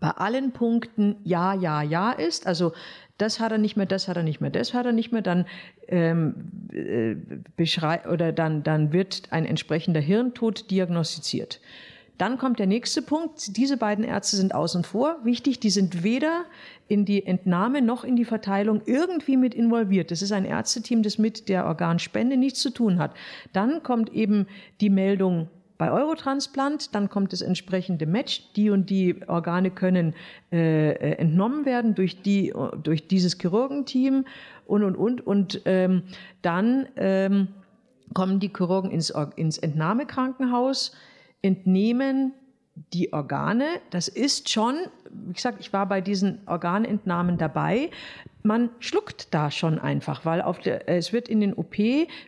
[0.00, 2.72] bei allen Punkten ja, ja, ja ist, also
[3.18, 5.22] das hat er nicht mehr, das hat er nicht mehr, das hat er nicht mehr,
[5.22, 5.46] dann
[5.88, 11.60] ähm, äh, oder dann, dann wird ein entsprechender Hirntod diagnostiziert.
[12.18, 13.56] Dann kommt der nächste Punkt.
[13.56, 15.16] Diese beiden Ärzte sind außen vor.
[15.24, 16.44] Wichtig, die sind weder
[16.86, 20.10] in die Entnahme noch in die Verteilung irgendwie mit involviert.
[20.10, 23.14] Das ist ein Ärzteteam, das mit der Organspende nichts zu tun hat.
[23.52, 24.46] Dann kommt eben
[24.80, 28.52] die Meldung bei Eurotransplant, dann kommt das entsprechende Match.
[28.54, 30.14] Die und die Organe können
[30.52, 34.24] äh, äh entnommen werden durch, die, durch dieses Chirurgenteam
[34.66, 35.26] und, und, und.
[35.26, 36.04] Und ähm,
[36.42, 37.48] dann ähm,
[38.14, 40.92] kommen die Chirurgen ins, ins Entnahmekrankenhaus
[41.44, 42.32] entnehmen
[42.92, 43.66] die Organe.
[43.90, 44.76] Das ist schon,
[45.10, 47.90] wie gesagt, ich war bei diesen Organentnahmen dabei.
[48.42, 51.78] Man schluckt da schon einfach, weil auf der, es wird in den OP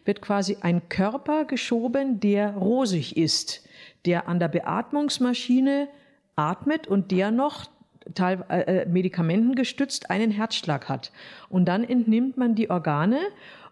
[0.05, 3.67] wird quasi ein Körper geschoben, der rosig ist,
[4.05, 5.89] der an der Beatmungsmaschine
[6.37, 7.67] atmet und der noch
[8.15, 11.11] Teil, äh, äh Medikamenten gestützt einen Herzschlag hat.
[11.49, 13.19] Und dann entnimmt man die Organe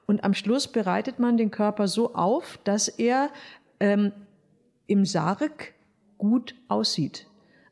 [0.07, 3.31] und am Schluss bereitet man den Körper so auf, dass er
[3.81, 4.13] ähm,
[4.87, 5.75] im Sarg
[6.19, 7.27] gut aussieht.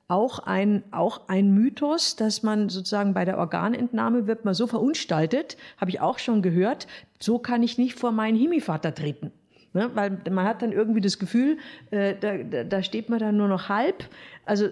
[0.08, 5.56] Auch ein, auch ein Mythos, dass man sozusagen bei der Organentnahme wird man so verunstaltet,
[5.78, 6.86] habe ich auch schon gehört,
[7.18, 9.32] so kann ich nicht vor meinen Himivater treten.
[9.74, 9.90] Ne?
[9.94, 11.56] Weil man hat dann irgendwie das Gefühl,
[11.90, 14.04] äh, da, da steht man dann nur noch halb.
[14.44, 14.66] Also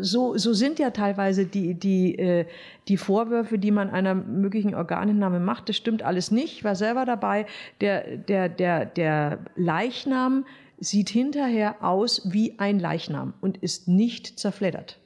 [0.00, 2.44] so, so sind ja teilweise die, die, äh,
[2.88, 5.68] die Vorwürfe, die man einer möglichen Organentnahme macht.
[5.68, 6.58] Das stimmt alles nicht.
[6.58, 7.46] Ich war selber dabei.
[7.80, 10.44] Der, der, der, der Leichnam
[10.82, 14.98] sieht hinterher aus wie ein Leichnam und ist nicht zerfleddert.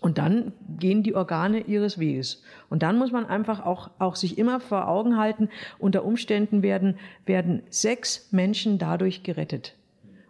[0.00, 2.42] Und dann gehen die Organe ihres Weges.
[2.68, 6.98] Und dann muss man einfach auch, auch sich immer vor Augen halten, unter Umständen werden,
[7.24, 9.74] werden sechs Menschen dadurch gerettet.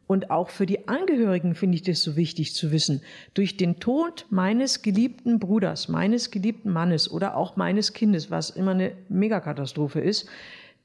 [0.07, 3.03] Und auch für die Angehörigen finde ich das so wichtig zu wissen.
[3.35, 8.71] Durch den Tod meines geliebten Bruders, meines geliebten Mannes oder auch meines Kindes, was immer
[8.71, 10.29] eine Megakatastrophe ist,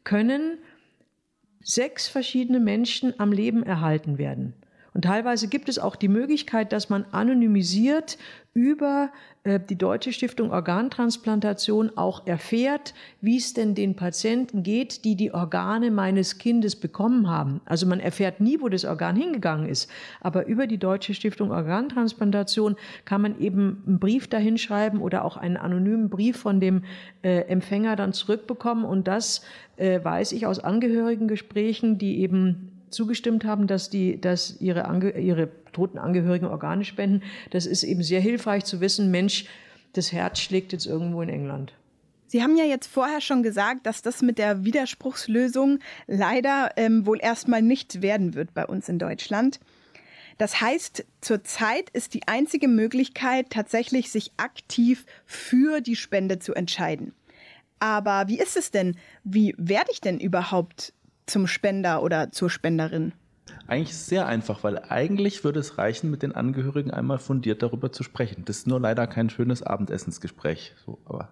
[0.04, 0.58] können
[1.64, 4.54] sechs verschiedene Menschen am Leben erhalten werden.
[4.94, 8.18] Und teilweise gibt es auch die Möglichkeit, dass man anonymisiert
[8.54, 9.10] über
[9.44, 15.34] äh, die Deutsche Stiftung Organtransplantation auch erfährt, wie es denn den Patienten geht, die die
[15.34, 17.62] Organe meines Kindes bekommen haben.
[17.64, 19.90] Also man erfährt nie, wo das Organ hingegangen ist.
[20.20, 22.76] Aber über die Deutsche Stiftung Organtransplantation
[23.06, 26.84] kann man eben einen Brief dahin schreiben oder auch einen anonymen Brief von dem
[27.24, 28.84] äh, Empfänger dann zurückbekommen.
[28.84, 29.42] Und das
[29.78, 35.50] äh, weiß ich aus Angehörigengesprächen, die eben zugestimmt haben, dass, die, dass ihre, Ange ihre
[35.72, 37.24] toten Angehörigen Organe spenden.
[37.50, 39.46] Das ist eben sehr hilfreich zu wissen, Mensch,
[39.94, 41.74] das Herz schlägt jetzt irgendwo in England.
[42.28, 47.20] Sie haben ja jetzt vorher schon gesagt, dass das mit der Widerspruchslösung leider ähm, wohl
[47.22, 49.60] erstmal nicht werden wird bei uns in Deutschland.
[50.38, 57.14] Das heißt, zurzeit ist die einzige Möglichkeit tatsächlich, sich aktiv für die Spende zu entscheiden.
[57.80, 58.96] Aber wie ist es denn?
[59.24, 60.94] Wie werde ich denn überhaupt
[61.26, 63.14] zum Spender oder zur Spenderin?
[63.68, 68.04] Eigentlich sehr einfach, weil eigentlich würde es reichen, mit den Angehörigen einmal fundiert darüber zu
[68.04, 68.44] sprechen.
[68.46, 70.74] Das ist nur leider kein schönes Abendessensgespräch.
[70.86, 71.30] So, aber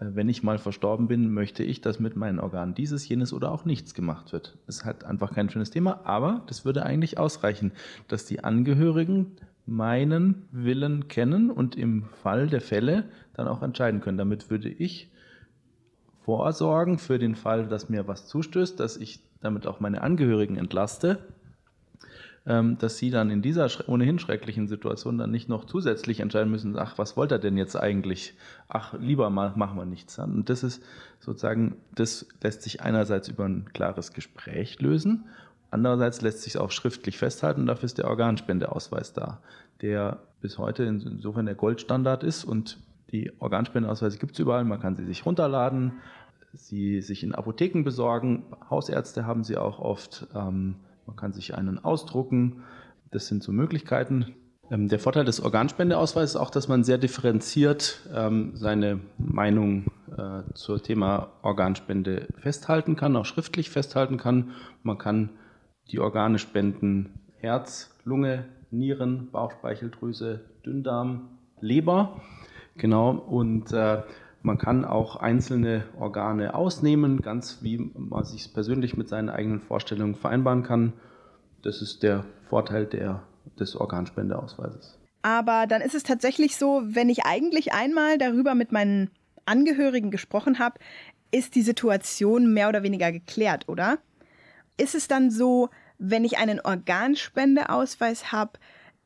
[0.00, 3.52] äh, wenn ich mal verstorben bin, möchte ich, dass mit meinen Organen dieses, jenes oder
[3.52, 4.58] auch nichts gemacht wird.
[4.66, 7.72] Ist halt einfach kein schönes Thema, aber das würde eigentlich ausreichen,
[8.08, 13.04] dass die Angehörigen meinen Willen kennen und im Fall der Fälle
[13.34, 14.18] dann auch entscheiden können.
[14.18, 15.11] Damit würde ich
[16.24, 21.18] vorsorgen für den Fall, dass mir was zustößt, dass ich damit auch meine Angehörigen entlaste,
[22.46, 26.76] ähm, dass sie dann in dieser ohnehin schrecklichen Situation dann nicht noch zusätzlich entscheiden müssen,
[26.78, 28.34] ach, was wollt er denn jetzt eigentlich?
[28.68, 30.18] Ach, lieber mal machen wir nichts.
[30.18, 30.82] Und das ist
[31.20, 35.26] sozusagen, das lässt sich einerseits über ein klares Gespräch lösen,
[35.70, 39.40] andererseits lässt sich auch schriftlich festhalten, dafür ist der Organspendeausweis da,
[39.80, 42.78] der bis heute insofern der Goldstandard ist und
[43.12, 45.92] die Organspendeausweise gibt es überall, man kann sie sich runterladen,
[46.54, 51.78] sie sich in Apotheken besorgen, Hausärzte haben sie auch oft, ähm, man kann sich einen
[51.78, 52.62] ausdrucken,
[53.10, 54.34] das sind so Möglichkeiten.
[54.70, 59.86] Ähm, der Vorteil des Organspendeausweises ist auch, dass man sehr differenziert ähm, seine Meinung
[60.16, 64.52] äh, zum Thema Organspende festhalten kann, auch schriftlich festhalten kann.
[64.82, 65.30] Man kann
[65.90, 71.28] die Organe spenden, Herz, Lunge, Nieren, Bauchspeicheldrüse, Dünndarm,
[71.60, 72.20] Leber.
[72.76, 74.02] Genau, und äh,
[74.42, 80.14] man kann auch einzelne Organe ausnehmen, ganz wie man sich persönlich mit seinen eigenen Vorstellungen
[80.14, 80.94] vereinbaren kann.
[81.62, 83.22] Das ist der Vorteil der,
[83.58, 84.98] des Organspendeausweises.
[85.22, 89.10] Aber dann ist es tatsächlich so, wenn ich eigentlich einmal darüber mit meinen
[89.44, 90.78] Angehörigen gesprochen habe,
[91.30, 93.98] ist die Situation mehr oder weniger geklärt, oder?
[94.76, 98.58] Ist es dann so, wenn ich einen Organspendeausweis habe,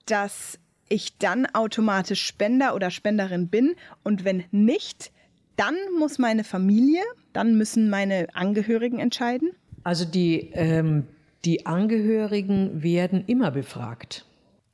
[0.07, 0.59] dass
[0.89, 3.75] ich dann automatisch Spender oder Spenderin bin
[4.05, 5.11] und wenn nicht,
[5.57, 9.51] dann muss meine Familie, dann müssen meine Angehörigen entscheiden?
[9.85, 11.05] Also die, ähm,
[11.45, 14.27] die Angehörigen werden immer befragt.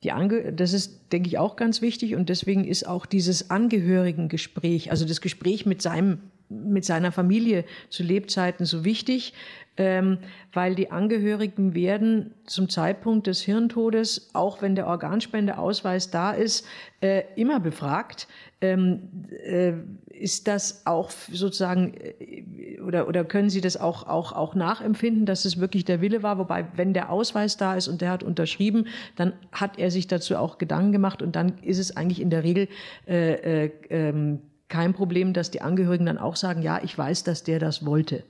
[0.03, 4.91] Die Ange das ist, denke ich, auch ganz wichtig und deswegen ist auch dieses Angehörigengespräch,
[4.91, 6.19] also das Gespräch mit seinem
[6.65, 9.35] mit seiner Familie zu Lebzeiten so wichtig,
[9.77, 10.19] ähm,
[10.53, 16.67] weil die Angehörigen werden zum Zeitpunkt des Hirntodes, auch wenn der Organspendeausweis da ist,
[17.01, 18.29] äh, immer befragt.
[18.61, 19.09] Ähm,
[19.45, 19.73] äh,
[20.11, 25.45] ist das auch sozusagen äh, oder, oder können Sie das auch, auch, auch nachempfinden, dass
[25.45, 26.39] es wirklich der Wille war?
[26.39, 28.87] Wobei, wenn der Ausweis da ist und der hat unterschrieben,
[29.17, 32.45] dann hat er sich dazu auch Gedanken gemacht und dann ist es eigentlich in der
[32.45, 32.69] Regel
[33.09, 34.41] äh, äh, ähm,
[34.73, 38.25] kein Problem, dass die Angehörigen dann auch sagen, ja, ich weiß, dass der das wollte.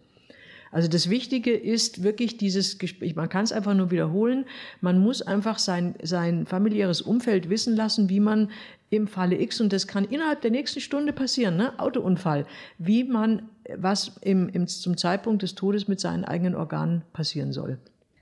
[0.72, 3.14] Also das Wichtige ist wirklich dieses Gespräch.
[3.14, 4.46] Man kann es einfach nur wiederholen.
[4.80, 8.50] Man muss einfach sein, sein familiäres Umfeld wissen lassen, wie man
[8.90, 11.78] im Falle X, und das kann innerhalb der nächsten Stunde passieren, ne?
[11.78, 12.46] Autounfall,
[12.78, 17.78] wie man, was im, im, zum Zeitpunkt des Todes mit seinen eigenen Organen passieren soll.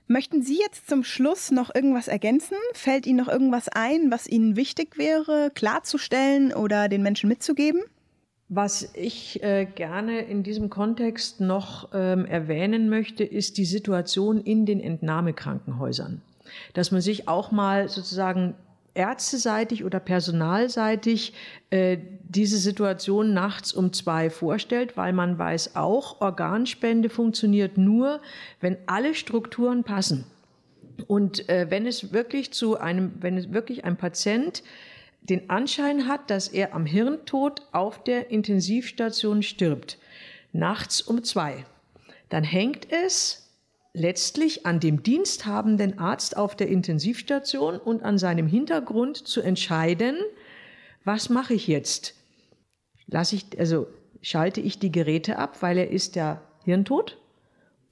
[0.07, 2.57] Möchten Sie jetzt zum Schluss noch irgendwas ergänzen?
[2.73, 7.81] Fällt Ihnen noch irgendwas ein, was Ihnen wichtig wäre, klarzustellen oder den Menschen mitzugeben?
[8.53, 14.65] Was ich äh, gerne in diesem Kontext noch ähm, erwähnen möchte, ist die Situation in
[14.65, 16.21] den Entnahmekrankenhäusern.
[16.73, 18.55] Dass man sich auch mal sozusagen
[18.93, 21.31] ärzteseitig oder personalseitig
[21.69, 21.97] äh,
[22.27, 28.19] diese Situation nachts um zwei vorstellt, weil man weiß auch, Organspende funktioniert nur,
[28.59, 30.25] wenn alle Strukturen passen.
[31.07, 34.61] Und äh, wenn es wirklich zu einem, wenn es wirklich ein Patient
[35.21, 39.97] den Anschein hat, dass er am Hirntod auf der Intensivstation stirbt,
[40.51, 41.65] nachts um zwei,
[42.29, 43.49] dann hängt es
[43.93, 50.17] letztlich an dem diensthabenden Arzt auf der Intensivstation und an seinem Hintergrund zu entscheiden,
[51.03, 52.15] was mache ich jetzt?
[53.07, 53.87] Lasse ich, also
[54.21, 57.17] schalte ich die Geräte ab, weil er ist ja hirntot?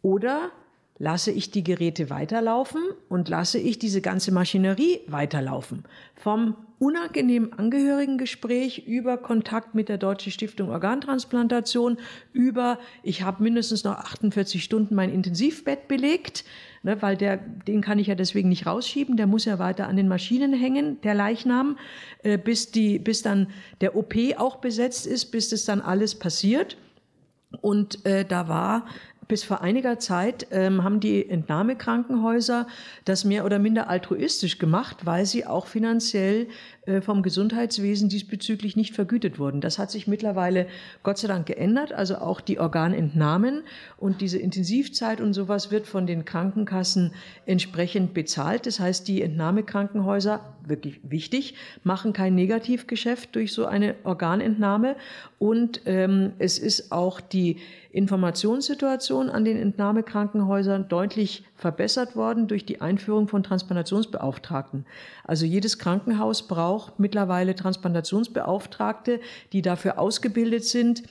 [0.02, 0.52] Oder
[1.00, 5.86] lasse ich die Geräte weiterlaufen und lasse ich diese ganze Maschinerie weiterlaufen.
[6.16, 11.98] Vom unangenehmen Angehörigengespräch über Kontakt mit der Deutschen Stiftung Organtransplantation,
[12.34, 16.44] über ich habe mindestens noch 48 Stunden mein Intensivbett belegt,
[16.84, 19.96] ne, weil der, den kann ich ja deswegen nicht rausschieben, der muss ja weiter an
[19.96, 21.78] den Maschinen hängen, der Leichnam,
[22.24, 23.48] äh, bis, die, bis dann
[23.82, 26.78] der OP auch besetzt ist, bis das dann alles passiert.
[27.62, 28.86] Und äh, da war
[29.30, 32.68] bis vor einiger Zeit ähm, haben die Entnahmekrankenhäuser
[33.06, 36.48] das mehr oder minder altruistisch gemacht, weil sie auch finanziell
[37.02, 39.62] vom Gesundheitswesen diesbezüglich nicht vergütet wurden.
[39.62, 40.68] Das hat sich mittlerweile
[41.04, 41.94] Gott sei Dank geändert.
[41.94, 43.64] Also auch die Organentnahmen
[43.98, 47.14] und diese Intensivzeit und sowas wird von den Krankenkassen
[47.46, 48.66] entsprechend bezahlt.
[48.66, 54.96] Das heißt, die Entnahmekrankenhäuser, wirklich wichtig, machen kein Negativgeschäft durch so eine Organentnahme.
[55.38, 57.58] Und ähm, es ist auch die
[57.92, 64.86] Informationssituation an den Entnahmekrankenhäusern deutlich verbessert worden durch die Einführung von Transplantationsbeauftragten.
[65.26, 69.20] Also jedes Krankenhaus braucht mittlerweile Transplantationsbeauftragte,
[69.52, 71.04] die dafür ausgebildet sind,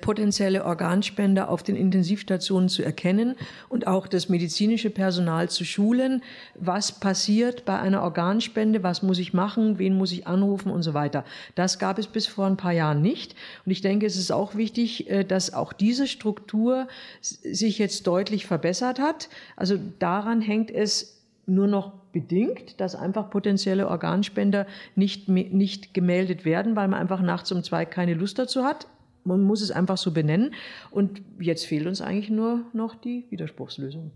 [0.00, 3.36] potenzielle Organspender auf den Intensivstationen zu erkennen
[3.68, 6.22] und auch das medizinische Personal zu schulen,
[6.56, 10.94] was passiert bei einer Organspende, was muss ich machen, wen muss ich anrufen und so
[10.94, 11.24] weiter.
[11.54, 13.36] Das gab es bis vor ein paar Jahren nicht.
[13.64, 16.88] Und ich denke, es ist auch wichtig, äh, dass auch diese Struktur
[17.20, 19.28] sich jetzt deutlich verbessert hat.
[19.54, 26.74] Also daran hängt es nur noch bedingt, dass einfach potenzielle Organspender nicht, nicht gemeldet werden,
[26.74, 28.86] weil man einfach nachts um zwei keine Lust dazu hat
[29.24, 30.54] man muss es einfach so benennen.
[30.90, 34.10] Und jetzt fehlt uns eigentlich nur noch die Widerspruchslösung.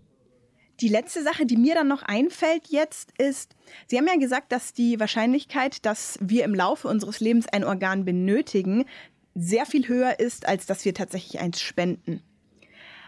[0.79, 3.55] Die letzte Sache, die mir dann noch einfällt jetzt, ist,
[3.87, 8.05] Sie haben ja gesagt, dass die Wahrscheinlichkeit, dass wir im Laufe unseres Lebens ein Organ
[8.05, 8.85] benötigen,
[9.33, 12.21] sehr viel höher ist, als dass wir tatsächlich eins spenden.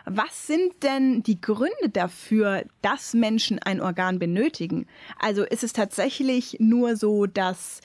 [0.06, 4.88] Was sind denn die Gründe dafür, dass Menschen ein Organ benötigen?
[5.20, 7.82] Also ist es tatsächlich nur so, dass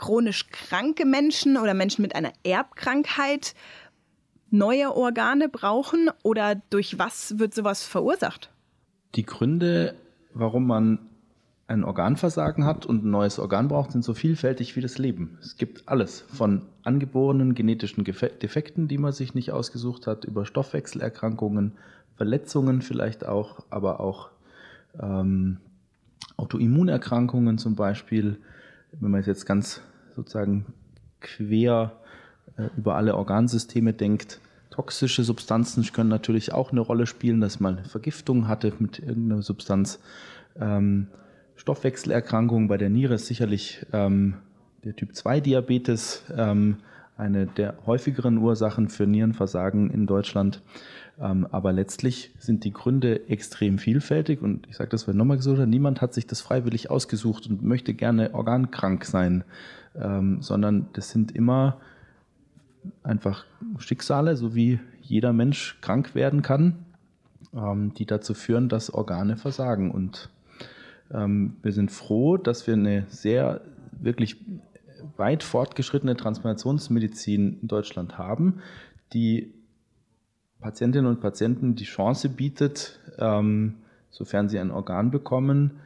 [0.00, 3.54] chronisch kranke Menschen oder Menschen mit einer Erbkrankheit
[4.48, 8.50] neue Organe brauchen oder durch was wird sowas verursacht?
[9.14, 9.94] Die Gründe,
[10.32, 11.00] warum man
[11.66, 15.38] ein Organversagen hat und ein neues Organ braucht, sind so vielfältig wie das Leben.
[15.42, 21.74] Es gibt alles von angeborenen genetischen Defekten, die man sich nicht ausgesucht hat, über Stoffwechselerkrankungen,
[22.16, 24.30] Verletzungen vielleicht auch, aber auch
[24.98, 25.58] ähm,
[26.38, 28.38] Autoimmunerkrankungen zum Beispiel.
[28.92, 29.82] Wenn man jetzt ganz
[30.20, 30.66] sozusagen
[31.20, 31.92] quer
[32.56, 34.40] äh, über alle Organsysteme denkt.
[34.70, 39.98] Toxische Substanzen können natürlich auch eine Rolle spielen, dass man Vergiftung hatte mit irgendeiner Substanz.
[40.60, 41.08] Ähm,
[41.56, 44.34] Stoffwechselerkrankungen bei der Niere ist sicherlich ähm,
[44.84, 46.76] der Typ-2-Diabetes ähm,
[47.16, 50.62] eine der häufigeren Ursachen für Nierenversagen in Deutschland.
[51.20, 55.66] Ähm, aber letztlich sind die Gründe extrem vielfältig und ich sage das, weil nochmal gesagt
[55.68, 59.44] niemand hat sich das freiwillig ausgesucht und möchte gerne organkrank sein
[59.94, 61.78] ähm, sondern das sind immer
[63.02, 63.44] einfach
[63.78, 66.84] Schicksale, so wie jeder Mensch krank werden kann,
[67.54, 69.90] ähm, die dazu führen, dass Organe versagen.
[69.90, 70.28] Und
[71.12, 74.36] wir sind froh, dass wir eine sehr wirklich
[75.16, 78.60] weit fortgeschrittene Transplantationsmedizin in Deutschland haben,
[79.12, 79.52] die
[80.60, 83.76] Patientinnen und Patienten die Chance bietet, ähm,
[84.10, 85.80] sofern sie ein Organ bekommen,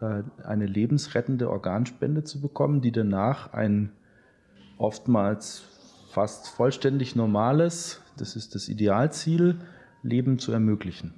[0.00, 3.92] äh, eine lebensrettende Organspende zu bekommen, die danach ein
[4.78, 5.64] oftmals
[6.10, 9.58] fast vollständig normales, das ist das Idealziel,
[10.02, 11.14] Leben zu ermöglichen.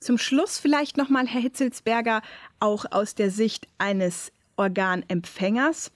[0.00, 2.22] Zum Schluss vielleicht nochmal, Herr Hitzelsberger,
[2.58, 5.92] auch aus der Sicht eines Organempfängers.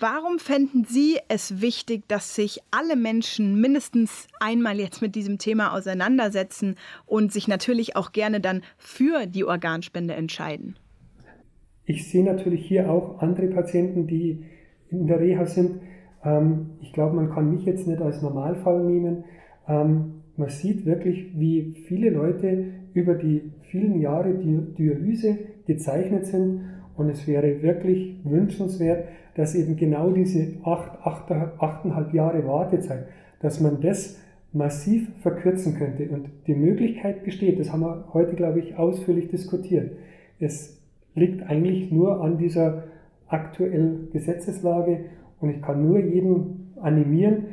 [0.00, 5.74] Warum fänden Sie es wichtig, dass sich alle Menschen mindestens einmal jetzt mit diesem Thema
[5.74, 10.76] auseinandersetzen und sich natürlich auch gerne dann für die Organspende entscheiden?
[11.84, 14.44] Ich sehe natürlich hier auch andere Patienten, die
[14.88, 15.80] in der Reha sind.
[16.24, 19.24] Ähm, ich glaube, man kann mich jetzt nicht als Normalfall nehmen.
[19.66, 26.60] Ähm, man sieht wirklich, wie viele Leute über die vielen Jahre Dialyse gezeichnet sind.
[26.96, 29.08] Und es wäre wirklich wünschenswert,
[29.38, 33.06] dass eben genau diese acht, acht, achteinhalb Jahre Wartezeit,
[33.40, 34.18] dass man das
[34.52, 36.08] massiv verkürzen könnte.
[36.08, 39.92] Und die Möglichkeit besteht, das haben wir heute, glaube ich, ausführlich diskutiert.
[40.40, 40.82] Es
[41.14, 42.82] liegt eigentlich nur an dieser
[43.28, 45.04] aktuellen Gesetzeslage
[45.40, 47.44] und ich kann nur jeden animieren,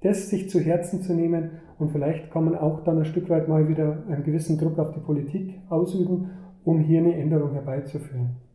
[0.00, 3.48] das sich zu Herzen zu nehmen und vielleicht kann man auch dann ein Stück weit
[3.48, 6.30] mal wieder einen gewissen Druck auf die Politik ausüben,
[6.64, 8.47] um hier eine Änderung herbeizuführen.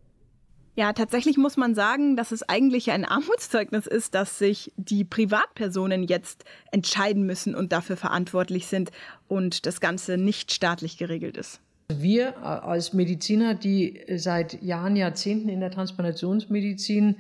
[0.76, 6.04] Ja, tatsächlich muss man sagen, dass es eigentlich ein Armutszeugnis ist, dass sich die Privatpersonen
[6.04, 8.90] jetzt entscheiden müssen und dafür verantwortlich sind
[9.28, 11.62] und das Ganze nicht staatlich geregelt ist.
[11.90, 17.18] Wir als Mediziner, die seit Jahren, Jahrzehnten in der Transplantationsmedizin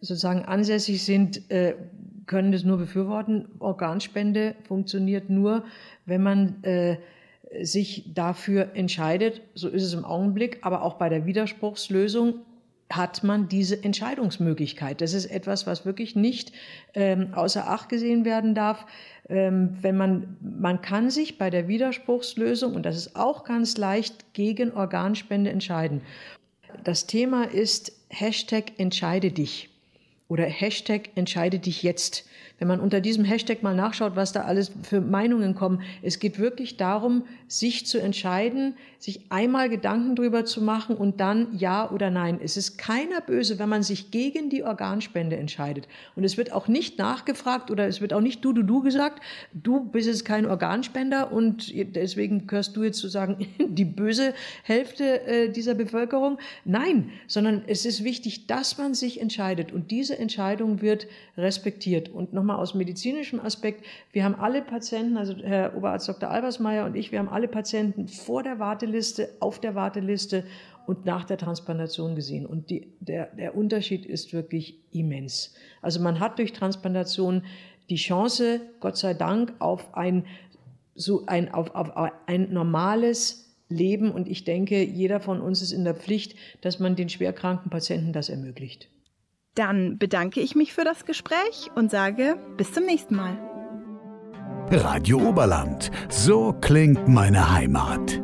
[0.00, 1.74] sozusagen ansässig sind, äh,
[2.26, 3.48] können das nur befürworten.
[3.58, 5.64] Organspende funktioniert nur,
[6.06, 6.96] wenn man äh,
[7.62, 12.36] sich dafür entscheidet, so ist es im Augenblick, aber auch bei der Widerspruchslösung
[12.96, 15.00] hat man diese Entscheidungsmöglichkeit.
[15.00, 16.52] Das ist etwas, was wirklich nicht
[16.94, 18.86] ähm, außer Acht gesehen werden darf.
[19.28, 24.32] Ähm, wenn man, man kann sich bei der Widerspruchslösung, und das ist auch ganz leicht,
[24.34, 26.02] gegen Organspende entscheiden.
[26.82, 29.70] Das Thema ist Hashtag entscheide dich
[30.28, 32.26] oder Hashtag entscheide dich jetzt.
[32.58, 36.38] Wenn man unter diesem Hashtag mal nachschaut, was da alles für Meinungen kommen, es geht
[36.38, 42.10] wirklich darum, sich zu entscheiden, sich einmal Gedanken drüber zu machen und dann ja oder
[42.10, 42.38] nein.
[42.42, 45.88] Es ist keiner böse, wenn man sich gegen die Organspende entscheidet.
[46.14, 49.20] Und es wird auch nicht nachgefragt oder es wird auch nicht du, du, du gesagt,
[49.52, 54.32] du bist jetzt kein Organspender und deswegen gehörst du jetzt sozusagen die böse
[54.62, 56.38] Hälfte äh, dieser Bevölkerung.
[56.64, 62.08] Nein, sondern es ist wichtig, dass man sich entscheidet und diese Entscheidung wird respektiert.
[62.08, 66.30] Und noch nochmal aus medizinischem Aspekt, wir haben alle Patienten, also Herr Oberarzt Dr.
[66.30, 70.44] Albersmeier und ich, wir haben alle Patienten vor der Warteliste, auf der Warteliste
[70.86, 72.44] und nach der Transplantation gesehen.
[72.44, 75.54] Und die, der, der Unterschied ist wirklich immens.
[75.80, 77.42] Also man hat durch Transplantation
[77.88, 80.26] die Chance, Gott sei Dank, auf ein,
[80.94, 81.92] so ein, auf, auf
[82.26, 84.10] ein normales Leben.
[84.10, 88.12] Und ich denke, jeder von uns ist in der Pflicht, dass man den schwerkranken Patienten
[88.12, 88.90] das ermöglicht.
[89.54, 93.38] Dann bedanke ich mich für das Gespräch und sage bis zum nächsten Mal.
[94.70, 95.90] Radio Oberland.
[96.08, 98.20] So klingt meine Heimat.